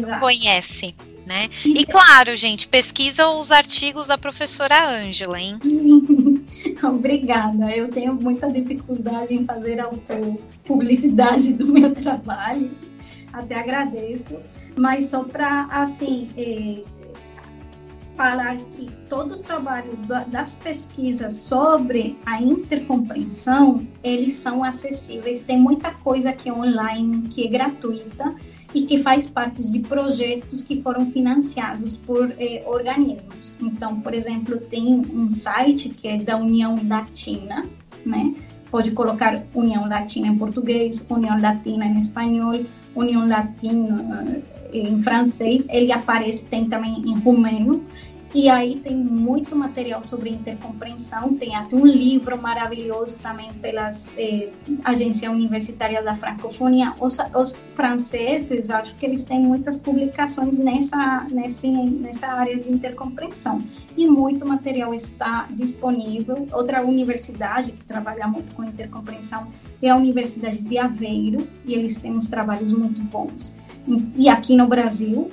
[0.00, 0.92] não conhece.
[1.24, 1.48] Né?
[1.64, 5.56] E claro, gente, pesquisa os artigos da professora Ângela, hein?
[6.82, 7.70] Obrigada.
[7.70, 12.70] Eu tenho muita dificuldade em fazer autopublicidade do meu trabalho.
[13.32, 14.38] Até agradeço.
[14.76, 16.82] Mas só para, assim, eh,
[18.20, 25.42] falar que todo o trabalho das pesquisas sobre a intercompreensão, eles são acessíveis.
[25.42, 28.34] Tem muita coisa que é online, que é gratuita
[28.74, 33.56] e que faz parte de projetos que foram financiados por eh, organismos.
[33.60, 37.64] Então, por exemplo, tem um site que é da União Latina,
[38.04, 38.34] né?
[38.70, 42.64] Pode colocar União Latina em português, União Latina em espanhol,
[42.94, 44.24] União Latina
[44.72, 45.66] eh, em francês.
[45.70, 47.84] Ele aparece, tem também em rumeno.
[48.32, 54.50] E aí tem muito material sobre intercompreensão, tem até um livro maravilhoso também pelas eh,
[54.84, 56.94] agência universitária da francofonia.
[57.00, 63.60] Os, os, franceses, acho que eles têm muitas publicações nessa, nesse, nessa área de intercompreensão.
[63.96, 66.46] E muito material está disponível.
[66.52, 69.48] Outra universidade que trabalha muito com intercompreensão
[69.82, 73.56] é a Universidade de Aveiro, e eles têm uns trabalhos muito bons.
[74.14, 75.30] E aqui no Brasil,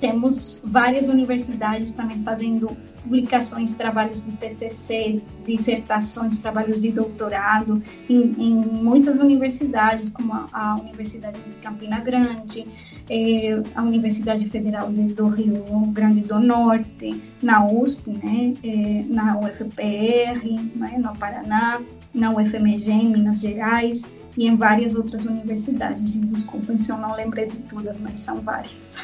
[0.00, 8.54] temos várias universidades também fazendo publicações, trabalhos de TCC, dissertações, trabalhos de doutorado em, em
[8.54, 12.66] muitas universidades, como a, a, Universidade de Campina Grande,
[13.08, 19.38] eh, a Universidade Federal de, do Rio Grande do Norte, na USP, né, eh, na
[19.38, 20.44] UFPR,
[20.76, 21.80] né, no Paraná,
[22.12, 26.16] na UFMG, em Minas Gerais, e em várias outras universidades.
[26.16, 28.98] E desculpem se eu não lembrei de todas, mas são várias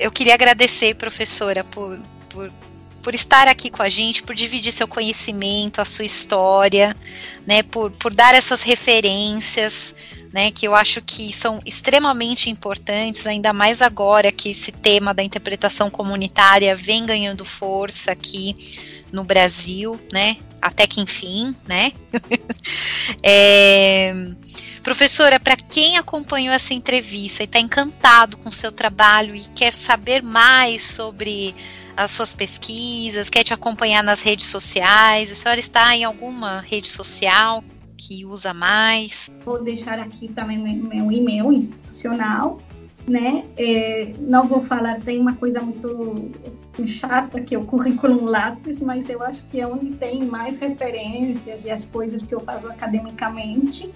[0.00, 1.98] eu queria agradecer, professora, por,
[2.28, 2.50] por
[3.02, 6.96] por estar aqui com a gente, por dividir seu conhecimento, a sua história,
[7.46, 9.94] né, por, por dar essas referências,
[10.32, 15.22] né, que eu acho que são extremamente importantes, ainda mais agora que esse tema da
[15.22, 18.54] interpretação comunitária vem ganhando força aqui
[19.10, 21.92] no Brasil, né, até que enfim, né.
[23.22, 24.12] é,
[24.82, 29.72] Professora, para quem acompanhou essa entrevista e está encantado com o seu trabalho e quer
[29.72, 31.54] saber mais sobre
[31.96, 36.88] as suas pesquisas, quer te acompanhar nas redes sociais, a senhora está em alguma rede
[36.88, 37.62] social
[37.96, 39.30] que usa mais?
[39.44, 42.58] Vou deixar aqui também meu e-mail institucional,
[43.10, 43.44] né?
[43.58, 46.30] É, não vou falar, tem uma coisa muito
[46.86, 51.64] chata que é o currículo Lattes, mas eu acho que é onde tem mais referências
[51.64, 53.90] e as coisas que eu faço academicamente.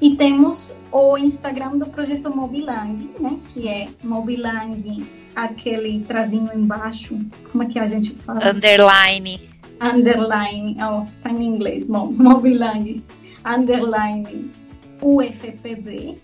[0.00, 3.38] E temos o Instagram do projeto Mobilang, né?
[3.52, 5.04] Que é Mobilang,
[5.34, 7.18] aquele trazinho embaixo.
[7.50, 8.40] Como é que a gente fala?
[8.48, 9.40] Underline.
[9.80, 13.02] Underline, oh, tá em inglês, bom, Mobilang,
[13.44, 14.50] underline
[15.00, 16.18] UFPB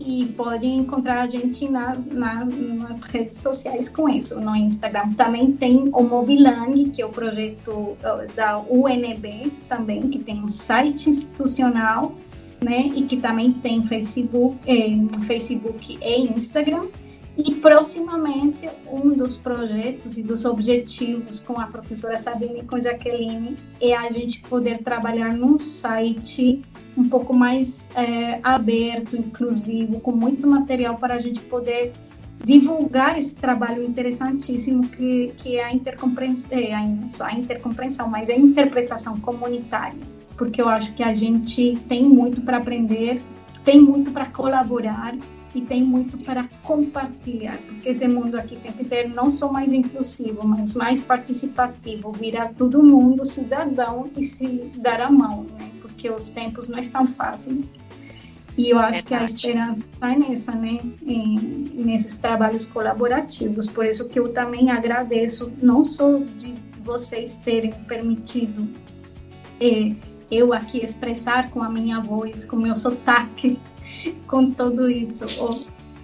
[0.00, 4.40] e podem encontrar a gente nas, nas, nas, redes sociais com isso.
[4.40, 7.96] No Instagram também tem o Mobilang, que é o projeto
[8.34, 12.14] da UNB também, que tem um site institucional,
[12.62, 16.86] né, e que também tem Facebook, eh, Facebook e Instagram.
[17.38, 23.54] E proximamente, um dos projetos e dos objetivos com a professora Sabine e com Jaqueline
[23.80, 26.60] é a gente poder trabalhar num site
[26.96, 31.92] um pouco mais é, aberto, inclusivo, com muito material para a gente poder
[32.44, 38.34] divulgar esse trabalho interessantíssimo que, que é a intercompreensão, é, só a intercompreensão, mas a
[38.34, 39.98] interpretação comunitária,
[40.36, 43.22] porque eu acho que a gente tem muito para aprender,
[43.64, 45.14] tem muito para colaborar
[45.58, 49.72] e tem muito para compartilhar, porque esse mundo aqui tem que ser não só mais
[49.72, 55.70] inclusivo, mas mais participativo, virar todo mundo cidadão e se dar a mão, né?
[55.82, 57.76] porque os tempos não estão fáceis.
[58.56, 59.06] E eu acho Verdade.
[59.06, 60.78] que a esperança está nessa, né?
[61.06, 63.68] Em, nesses trabalhos colaborativos.
[63.68, 68.68] Por isso que eu também agradeço, não só de vocês terem permitido
[69.60, 69.94] eh,
[70.30, 73.58] eu aqui expressar com a minha voz, com o meu sotaque,
[74.26, 75.24] com tudo isso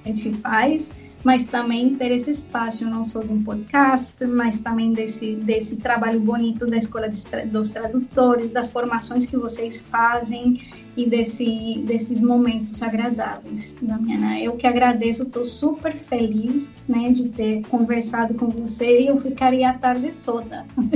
[0.05, 0.91] a gente faz,
[1.24, 6.20] mas também ter esse espaço não só de um podcast, mas também desse, desse trabalho
[6.20, 7.09] bonito da Escola
[7.47, 10.61] dos Tradutores, das formações que vocês fazem
[10.95, 14.39] e desse, desses momentos agradáveis, Damiana.
[14.39, 19.70] Eu que agradeço, estou super feliz né, de ter conversado com você e eu ficaria
[19.70, 20.66] a tarde toda.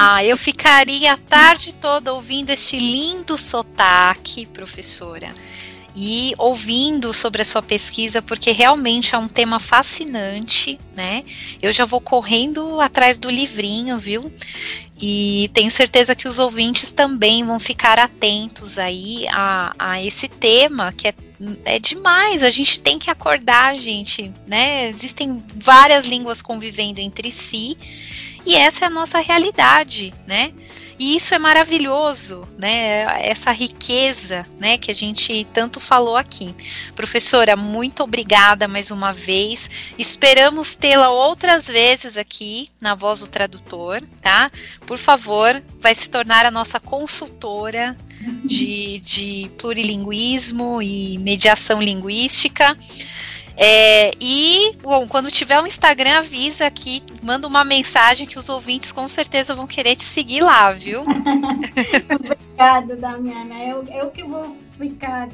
[0.00, 5.32] Ah, eu ficaria a tarde toda ouvindo este lindo sotaque, professora
[5.94, 11.24] e ouvindo sobre a sua pesquisa, porque realmente é um tema fascinante, né?
[11.60, 14.20] Eu já vou correndo atrás do livrinho, viu?
[15.00, 20.92] E tenho certeza que os ouvintes também vão ficar atentos aí a, a esse tema,
[20.92, 21.14] que é,
[21.64, 22.42] é demais.
[22.42, 24.88] A gente tem que acordar, gente, né?
[24.88, 27.76] Existem várias línguas convivendo entre si,
[28.44, 30.52] e essa é a nossa realidade, né?
[30.98, 33.06] E isso é maravilhoso, né?
[33.24, 36.54] Essa riqueza, né, que a gente tanto falou aqui.
[36.96, 39.70] Professora, muito obrigada mais uma vez.
[39.96, 44.50] Esperamos tê-la outras vezes aqui na Voz do Tradutor, tá?
[44.86, 47.96] Por favor, vai se tornar a nossa consultora
[48.44, 52.76] de, de plurilinguismo e mediação linguística.
[53.60, 58.92] É, e, bom, quando tiver um Instagram, avisa aqui, manda uma mensagem que os ouvintes
[58.92, 61.02] com certeza vão querer te seguir lá, viu?
[62.08, 63.58] Obrigada, Damiana.
[63.64, 65.28] Eu, eu que vou ficar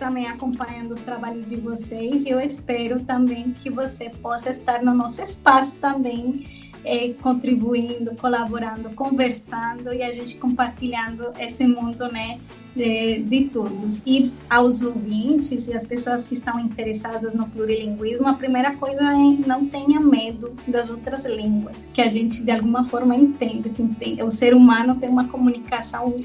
[0.00, 4.94] também acompanhando os trabalhos de vocês e eu espero também que você possa estar no
[4.94, 12.40] nosso espaço também é, contribuindo, colaborando, conversando e a gente compartilhando esse mundo, né,
[12.74, 14.02] de, de todos.
[14.06, 19.46] E aos ouvintes e as pessoas que estão interessadas no plurilinguismo, a primeira coisa é
[19.46, 24.22] não tenha medo das outras línguas, que a gente de alguma forma entende, se entende.
[24.22, 26.24] O ser humano tem uma comunicação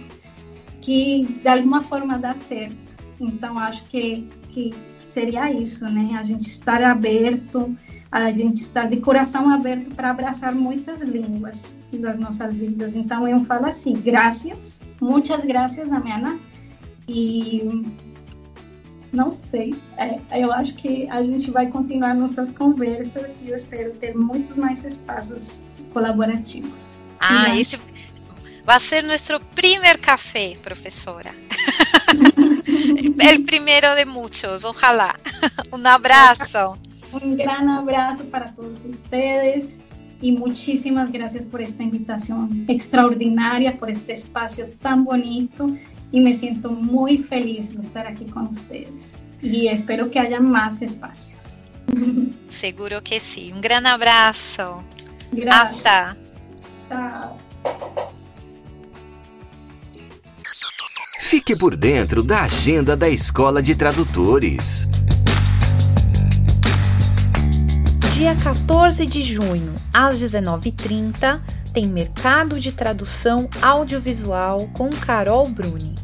[0.79, 3.04] que de alguma forma dá certo.
[3.19, 4.73] Então acho que que
[5.07, 6.15] seria isso, né?
[6.17, 7.75] A gente estar aberto
[8.15, 12.95] a gente está de coração aberto para abraçar muitas línguas das nossas vidas.
[12.95, 16.39] Então eu falo assim, graças, muitas graças, Amena.
[17.09, 17.83] E
[19.11, 23.93] não sei, é, eu acho que a gente vai continuar nossas conversas e eu espero
[23.95, 26.97] ter muitos mais espaços colaborativos.
[27.19, 27.77] Ah, esse
[28.63, 31.35] vai ser nosso primeiro café, professora.
[33.19, 35.15] El primero de muchos, ojalá.
[35.71, 36.77] Um abraço.
[37.11, 39.79] Un gran abrazo para todos ustedes
[40.21, 45.67] y muchísimas gracias por esta invitación extraordinaria, por este espacio tan bonito
[46.11, 50.81] y me siento muy feliz de estar aquí con ustedes y espero que haya más
[50.81, 51.59] espacios.
[52.49, 53.51] Seguro que sí.
[53.53, 54.83] Un gran abrazo.
[55.31, 55.85] Gracias.
[55.85, 56.17] Hasta.
[56.89, 58.11] Chao.
[61.27, 64.87] Fique por dentro da agenda da Escola de Tradutores.
[68.13, 71.41] Dia 14 de junho, às 19h30,
[71.73, 75.95] tem Mercado de Tradução Audiovisual com Carol Bruni.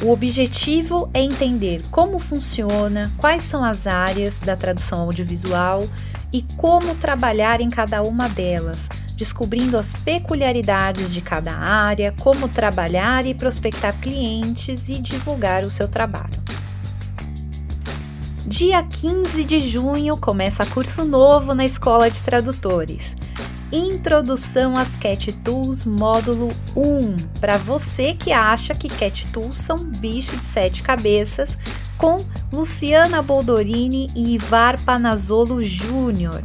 [0.00, 5.88] O objetivo é entender como funciona, quais são as áreas da tradução audiovisual
[6.32, 8.88] e como trabalhar em cada uma delas,
[9.20, 15.86] descobrindo as peculiaridades de cada área, como trabalhar e prospectar clientes e divulgar o seu
[15.86, 16.42] trabalho.
[18.46, 23.14] Dia 15 de junho começa curso novo na Escola de Tradutores.
[23.70, 30.34] Introdução às Cat Tools módulo 1, para você que acha que Cat Tools são bicho
[30.34, 31.58] de sete cabeças,
[31.98, 36.42] com Luciana Boldorini e Ivar Panazolo Júnior.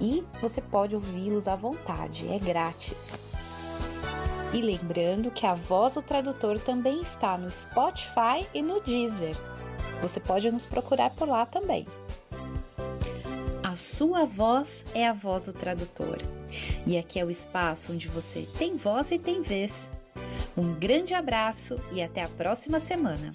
[0.00, 3.32] e você pode ouvi-los à vontade, é grátis.
[4.52, 9.36] E lembrando que a Voz do Tradutor também está no Spotify e no Deezer.
[10.00, 11.86] Você pode nos procurar por lá também.
[13.62, 16.18] A sua voz é a voz do tradutor.
[16.86, 19.90] E aqui é o espaço onde você tem voz e tem vez.
[20.56, 23.34] Um grande abraço e até a próxima semana.